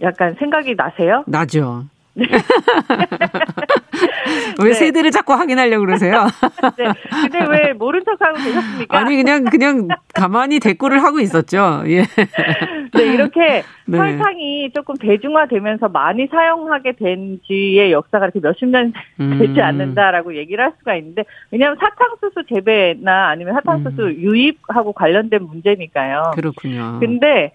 [0.00, 1.24] 약간 생각이 나세요?
[1.26, 1.84] 나죠.
[4.06, 4.54] 네.
[4.62, 4.74] 왜 네.
[4.74, 6.26] 세대를 자꾸 확인하려고 그러세요?
[6.78, 6.84] 네.
[7.22, 8.98] 근데 왜 모른 척하고 계셨습니까?
[8.98, 11.82] 아니 그냥 그냥 가만히 대꾸를 하고 있었죠.
[11.86, 12.02] 예.
[12.94, 13.98] 네 이렇게 네.
[13.98, 19.38] 설탕이 조금 대중화되면서 많이 사용하게 된 지의 역사가 이렇게 몇십 년 음.
[19.38, 24.14] 되지 않는다라고 얘기를 할 수가 있는데 왜냐하면 사탕수수 재배나 아니면 사탕수수 음.
[24.16, 26.32] 유입하고 관련된 문제니까요.
[26.34, 26.98] 그렇군요.
[27.00, 27.52] 근데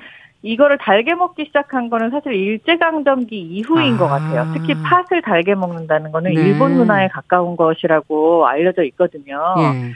[0.47, 3.97] 이거를 달게 먹기 시작한 거는 사실 일제강점기 이후인 아.
[3.97, 4.45] 것 같아요.
[4.53, 6.41] 특히 팥을 달게 먹는다는 거는 네.
[6.41, 9.55] 일본 문화에 가까운 것이라고 알려져 있거든요.
[9.59, 9.91] 예.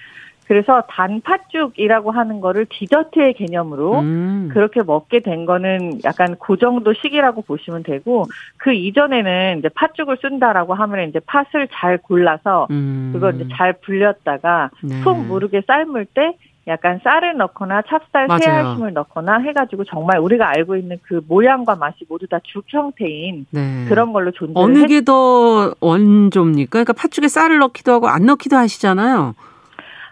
[0.51, 4.49] 그래서 단팥죽이라고 하는 거를 디저트의 개념으로 음.
[4.51, 8.25] 그렇게 먹게 된 거는 약간 그 정도 시기라고 보시면 되고
[8.57, 13.11] 그 이전에는 이제 팥죽을 쓴다라고 하면 이제 팥을 잘 골라서 음.
[13.13, 14.99] 그걸 이제 잘 불렸다가 네.
[15.01, 16.35] 푹 무르게 삶을 때
[16.67, 22.27] 약간 쌀을 넣거나 찹쌀, 새알심을 넣거나 해가지고 정말 우리가 알고 있는 그 모양과 맛이 모두
[22.27, 23.85] 다 죽 형태인 네.
[23.89, 24.53] 그런 걸로 존재.
[24.55, 26.69] 어느 게 더 원조입니까?
[26.71, 29.33] 그러니까 팥죽에 쌀을 넣기도 하고 안 넣기도 하시잖아요.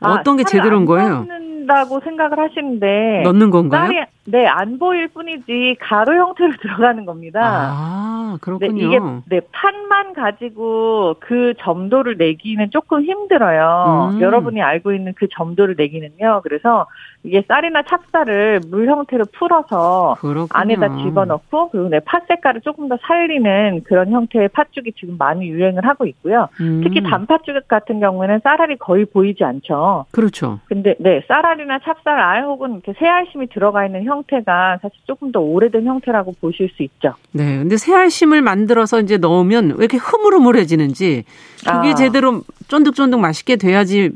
[0.01, 1.25] 아, 어떤 게 제대로인 거예요?
[1.27, 3.87] 넣는다고 생각을 하시는데 넣는 건가요?
[3.87, 7.39] 쌀이 네, 안 보일 뿐이지 가루 형태로 들어가는 겁니다.
[7.43, 8.71] 아, 그렇군요.
[8.73, 14.11] 네, 이게 네, 판만 가지고 그 점도를 내기는 조금 힘들어요.
[14.13, 14.21] 음.
[14.21, 16.41] 여러분이 알고 있는 그 점도를 내기는요.
[16.43, 16.85] 그래서
[17.23, 20.47] 이게 쌀이나 찹쌀을 물 형태로 풀어서 그렇군요.
[20.51, 25.85] 안에다 집어넣고 그리고 네, 팥 색깔을 조금 더 살리는 그런 형태의 팥죽이 지금 많이 유행을
[25.85, 26.47] 하고 있고요.
[26.61, 26.81] 음.
[26.83, 30.05] 특히 단팥죽 같은 경우에는 쌀알이 거의 보이지 않죠.
[30.11, 30.59] 그렇죠.
[30.65, 35.85] 근데 네, 쌀알이나 찹쌀알 혹은 이렇게 새알심이 들어가 있는 형 형태가 사실 조금 더 오래된
[35.85, 37.13] 형태라고 보실 수 있죠.
[37.31, 37.57] 네.
[37.59, 41.23] 근데 새알심을 만들어서 이제 넣으면 왜 이렇게 흐물흐물해지는지
[41.59, 41.95] 그게 아.
[41.95, 44.11] 제대로 쫀득쫀득 맛있게 돼야지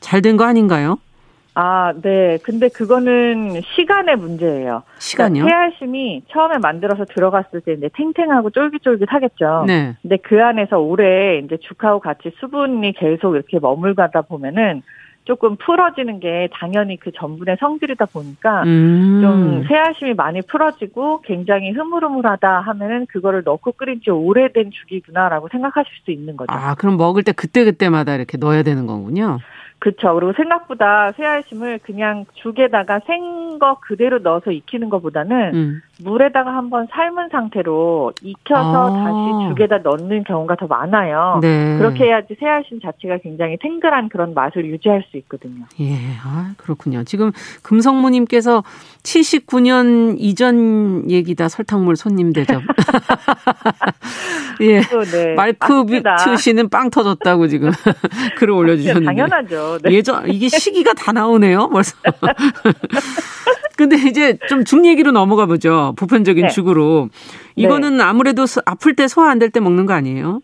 [0.00, 0.98] 잘 된 거 아닌가요?
[1.58, 2.38] 아, 네.
[2.42, 4.82] 근데 그거는 시간의 문제예요.
[4.98, 5.44] 시간이요?
[5.46, 9.64] 그러니까 새알심이 처음에 만들어서 들어갔을 때 이제 탱탱하고 쫄깃쫄깃하겠죠.
[9.66, 9.96] 네.
[10.02, 14.82] 근데 그 안에서 오래 이제 죽하고 같이 수분이 계속 이렇게 머물가다 보면은
[15.26, 19.20] 조금 풀어지는 게 당연히 그 전분의 성질이다 보니까 음.
[19.20, 26.12] 좀 새알심이 많이 풀어지고 굉장히 흐물흐물하다 하면은 그거를 넣고 끓인 지 오래된 죽이구나라고 생각하실 수
[26.12, 26.52] 있는 거죠.
[26.52, 29.38] 아, 그럼 먹을 때 그때그때마다 이렇게 넣어야 되는 거군요.
[29.80, 30.14] 그렇죠.
[30.14, 35.80] 그리고 생각보다 새알심을 그냥 죽에다가 생 거 그대로 넣어서 익히는 것보다는 음.
[35.98, 39.04] 물에다가 한번 삶은 상태로 익혀서 아.
[39.04, 41.38] 다시 죽에다 넣는 경우가 더 많아요.
[41.40, 41.78] 네.
[41.78, 45.64] 그렇게 해야지 새알심 자체가 굉장히 탱글한 그런 맛을 유지할 수 있거든요.
[45.80, 47.04] 예, 아 그렇군요.
[47.04, 47.32] 지금
[47.62, 48.62] 금성무님께서
[49.02, 52.60] 79년 이전 얘기다 설탕물 손님 대접.
[54.60, 55.34] 예, 네.
[55.34, 57.70] 말크 뷰트 씨는 빵 터졌다고 지금
[58.36, 59.06] 글을 올려주셨는데.
[59.06, 59.78] 당연하죠.
[59.82, 59.92] 네.
[59.92, 61.68] 예전 이게 시기가 다 나오네요.
[61.70, 61.96] 벌써.
[63.76, 65.85] 근데 이제 좀죽 얘기로 넘어가 보죠.
[65.92, 66.48] 보편적인 네.
[66.48, 67.08] 죽으로.
[67.56, 68.02] 이거는 네.
[68.04, 70.40] 아무래도 아플 때 소화 안 될 때 먹는 거 아니에요?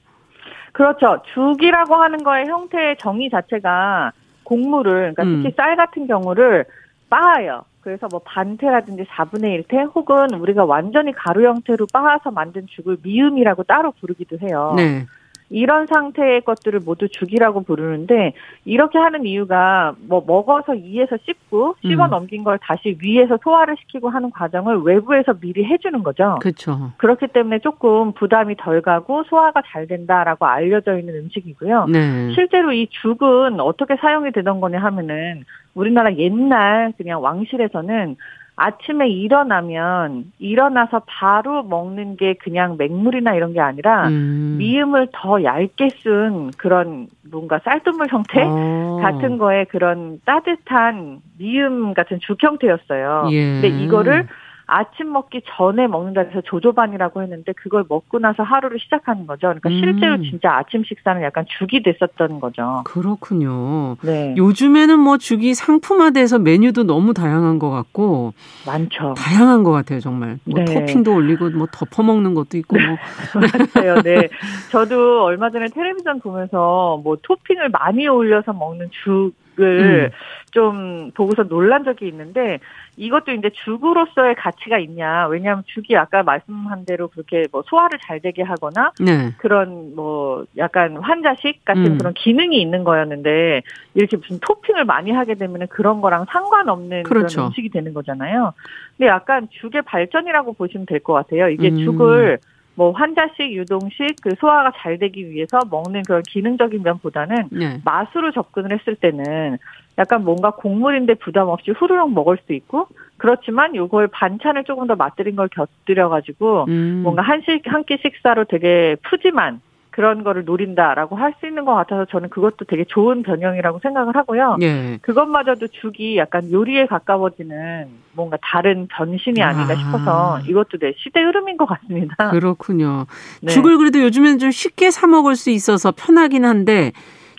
[0.73, 1.21] 그렇죠.
[1.35, 4.13] 죽이라고 하는 거의 형태의 정의 자체가
[4.45, 5.53] 곡물을, 그러니까 특히 음.
[5.57, 6.65] 쌀 같은 경우를
[7.11, 7.65] 빻아요.
[7.83, 13.93] 그래서 뭐 반태라든지 4분의 1태 혹은 우리가 완전히 가루 형태로 빻아서 만든 죽을 미음이라고 따로
[14.01, 14.73] 부르기도 해요.
[14.77, 15.05] 네.
[15.53, 18.33] 이런 상태의 것들을 모두 죽이라고 부르는데
[18.65, 22.11] 이렇게 하는 이유가 뭐 먹어서 이에서 씹고 씹어 음.
[22.11, 26.39] 넘긴 걸 다시 위에서 소화를 시키고 하는 과정을 외부에서 미리 해주는 거죠.
[26.41, 26.93] 그렇죠.
[26.97, 31.87] 그렇기 때문에 조금 부담이 덜 가고 소화가 잘 된다라고 알려져 있는 음식이고요.
[31.87, 32.33] 네.
[32.35, 35.45] 실제로 이 죽은 어떻게 사용이 되던 거냐 하면은
[35.75, 38.17] 우리나라 옛날 그냥 왕실에서는
[38.57, 44.57] 아침에 일어나면 일어나서 바로 먹는 게 그냥 맹물이나 이런 게 아니라 음.
[44.59, 48.99] 미음을 더 얇게 쓴 그런 뭔가 쌀뜨물 형태 어.
[49.03, 53.29] 같은 거에 그런 따뜻한 미음 같은 죽 형태였어요.
[53.31, 53.61] 예.
[53.61, 54.29] 근데 이거를
[54.73, 59.49] 아침 먹기 전에 먹는다 해서 조조반이라고 했는데 그걸 먹고 나서 하루를 시작하는 거죠.
[59.49, 59.79] 그러니까 음.
[59.79, 62.83] 실제로 진짜 아침 식사는 약간 죽이 됐었던 거죠.
[62.85, 63.97] 그렇군요.
[64.03, 64.35] 네.
[64.39, 68.33] 요즘에는 뭐 죽이 상품화돼서 메뉴도 너무 다양한 것 같고
[68.67, 69.13] 많죠.
[69.17, 70.39] 다양한 것 같아요, 정말.
[70.45, 70.65] 뭐 네.
[70.65, 72.97] 토핑도 올리고 뭐 덮어 먹는 것도 있고 뭐.
[73.77, 74.01] 맞아요.
[74.01, 74.29] 네.
[74.71, 80.17] 저도 얼마 전에 텔레비전 보면서 뭐 토핑을 많이 올려서 먹는 죽 을 음.
[80.51, 82.59] 좀 보고서 놀란 적이 있는데
[82.97, 85.27] 이것도 이제 죽으로서의 가치가 있냐.
[85.29, 89.33] 왜냐하면 죽이 아까 말씀한 대로 그렇게 뭐 소화를 잘 되게 하거나 네.
[89.39, 91.99] 그런 뭐 약간 환자식 같은 음.
[91.99, 93.63] 그런 기능이 있는 거였는데
[93.95, 97.35] 이렇게 무슨 토핑을 많이 하게 되면 그런 거랑 상관없는 그렇죠.
[97.37, 98.53] 그런 음식이 되는 거잖아요.
[98.97, 101.49] 근데 약간 죽의 발전이라고 보시면 될 것 같아요.
[101.49, 101.77] 이게 음.
[101.79, 102.39] 죽을
[102.75, 107.81] 뭐 환자식, 유동식 그 소화가 잘 되기 위해서 먹는 그런 기능적인 면보다는 네.
[107.85, 109.59] 맛으로 접근을 했을 때는
[109.99, 115.37] 약간 뭔가 곡물인데 부담 없이 후루룩 먹을 수 있고 그렇지만 요걸 반찬을 조금 더 맛들인
[115.37, 117.01] 걸 곁들여 가지고 음.
[117.03, 119.61] 뭔가 한식 한 끼 식사로 되게 푸짐한
[119.93, 124.59] 그런 거를 노린다라고 할 수 있는 것 같아서 저는 그것도 되게 좋은 변형이라고 생각을 하고요.
[124.63, 124.99] 예.
[125.03, 129.77] 그것마저도 죽이 약간 요리에 가까워지는 뭔가 다른 변신이 아닌가 아.
[129.77, 132.15] 싶어서 이것도 네, 시대 흐름인 것 같습니다.
[132.33, 133.07] 그렇군요.
[133.41, 133.53] 네.
[133.53, 136.93] 죽을 그래도 요즘엔 좀 쉽게 사 먹을 수 있어서 편하긴 한데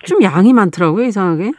[0.06, 1.52] 좀 양이 많더라고요, 이상하게.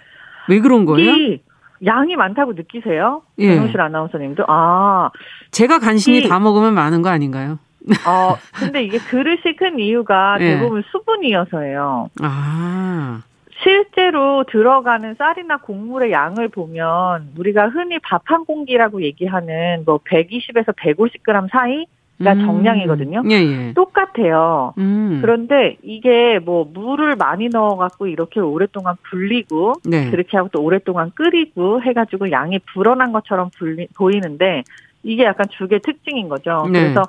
[0.48, 1.38] 왜 그런 거예요?
[1.86, 3.22] 양이 많다고 느끼세요?
[3.38, 3.56] 예.
[3.56, 4.44] 정실 아나운서님도?
[4.48, 5.10] 아.
[5.50, 7.58] 제가 간신히 이, 다 먹으면 많은 거 아닌가요?
[8.06, 10.56] 어, 근데 이게 그릇이 큰 이유가 예.
[10.56, 12.10] 대부분 수분이어서예요.
[12.22, 13.22] 아.
[13.62, 21.48] 실제로 들어가는 쌀이나 곡물의 양을 보면 우리가 흔히 밥 한 공기라고 얘기하는 뭐 120에서 150g
[21.50, 21.86] 사이
[22.22, 22.46] 가 음.
[22.46, 23.24] 정량이거든요.
[23.28, 23.72] 예, 예.
[23.74, 24.72] 똑같아요.
[24.78, 25.18] 음.
[25.20, 30.10] 그런데 이게 뭐 물을 많이 넣어갖고 이렇게 오랫동안 불리고 네.
[30.12, 34.62] 그렇게 하고 또 오랫동안 끓이고 해가지고 양이 불어난 것처럼 불리, 보이는데
[35.02, 36.68] 이게 약간 죽의 특징인 거죠.
[36.70, 36.82] 네.
[36.82, 37.02] 그래서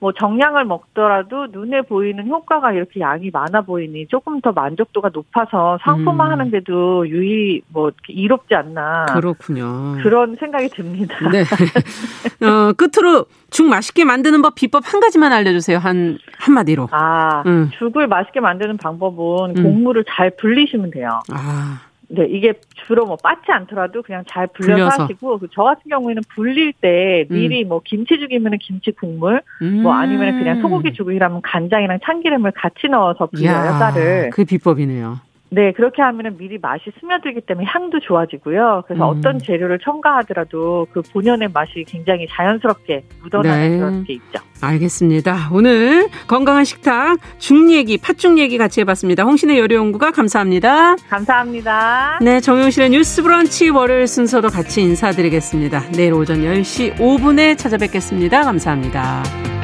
[0.00, 7.02] 뭐 정량을 먹더라도 눈에 보이는 효과가 이렇게 양이 많아 보이니 조금 더 만족도가 높아서 상품화하는데도
[7.02, 7.06] 음.
[7.06, 9.98] 유의 뭐 이롭지 않나 그렇군요.
[10.02, 11.14] 그런 생각이 듭니다.
[11.30, 11.42] 네.
[12.46, 15.76] 어, 끝으로 죽 맛있게 만드는 법 비법 한 가지만 알려주세요.
[15.78, 16.88] 한 한마디로.
[16.92, 17.70] 아 음.
[17.78, 19.62] 죽을 맛있게 만드는 방법은 음.
[19.62, 21.20] 곡물을 잘 불리시면 돼요.
[21.30, 21.89] 아.
[22.12, 22.54] 네, 이게
[22.86, 25.02] 주로 뭐 빠지 않더라도 그냥 잘 불려서, 불려서.
[25.04, 27.68] 하시고 그저 같은 경우에는 불릴 때 미리 음.
[27.68, 29.82] 뭐 김치 죽이면 김치 국물 음.
[29.82, 34.30] 뭐 아니면 그냥 소고기 죽이라면 간장이랑 참기름을 같이 넣어서 불려요 쌀을.
[34.30, 35.29] 그 비법이네요.
[35.50, 38.84] 네, 그렇게 하면은 미리 맛이 스며들기 때문에 향도 좋아지고요.
[38.86, 39.18] 그래서 음.
[39.18, 43.78] 어떤 재료를 첨가하더라도 그 본연의 맛이 굉장히 자연스럽게 묻어나는 네.
[43.78, 44.40] 그런 게 있죠.
[44.62, 45.50] 알겠습니다.
[45.52, 49.24] 오늘 건강한 식탁 죽 얘기, 팥죽 얘기 같이 해봤습니다.
[49.24, 50.96] 홍신의 요리연구가 감사합니다.
[51.08, 52.18] 감사합니다.
[52.22, 55.90] 네, 정용실의 뉴스 브런치 월요일 순서도 같이 인사드리겠습니다.
[55.92, 58.42] 내일 오전 10시 5분에 찾아뵙겠습니다.
[58.42, 59.59] 감사합니다.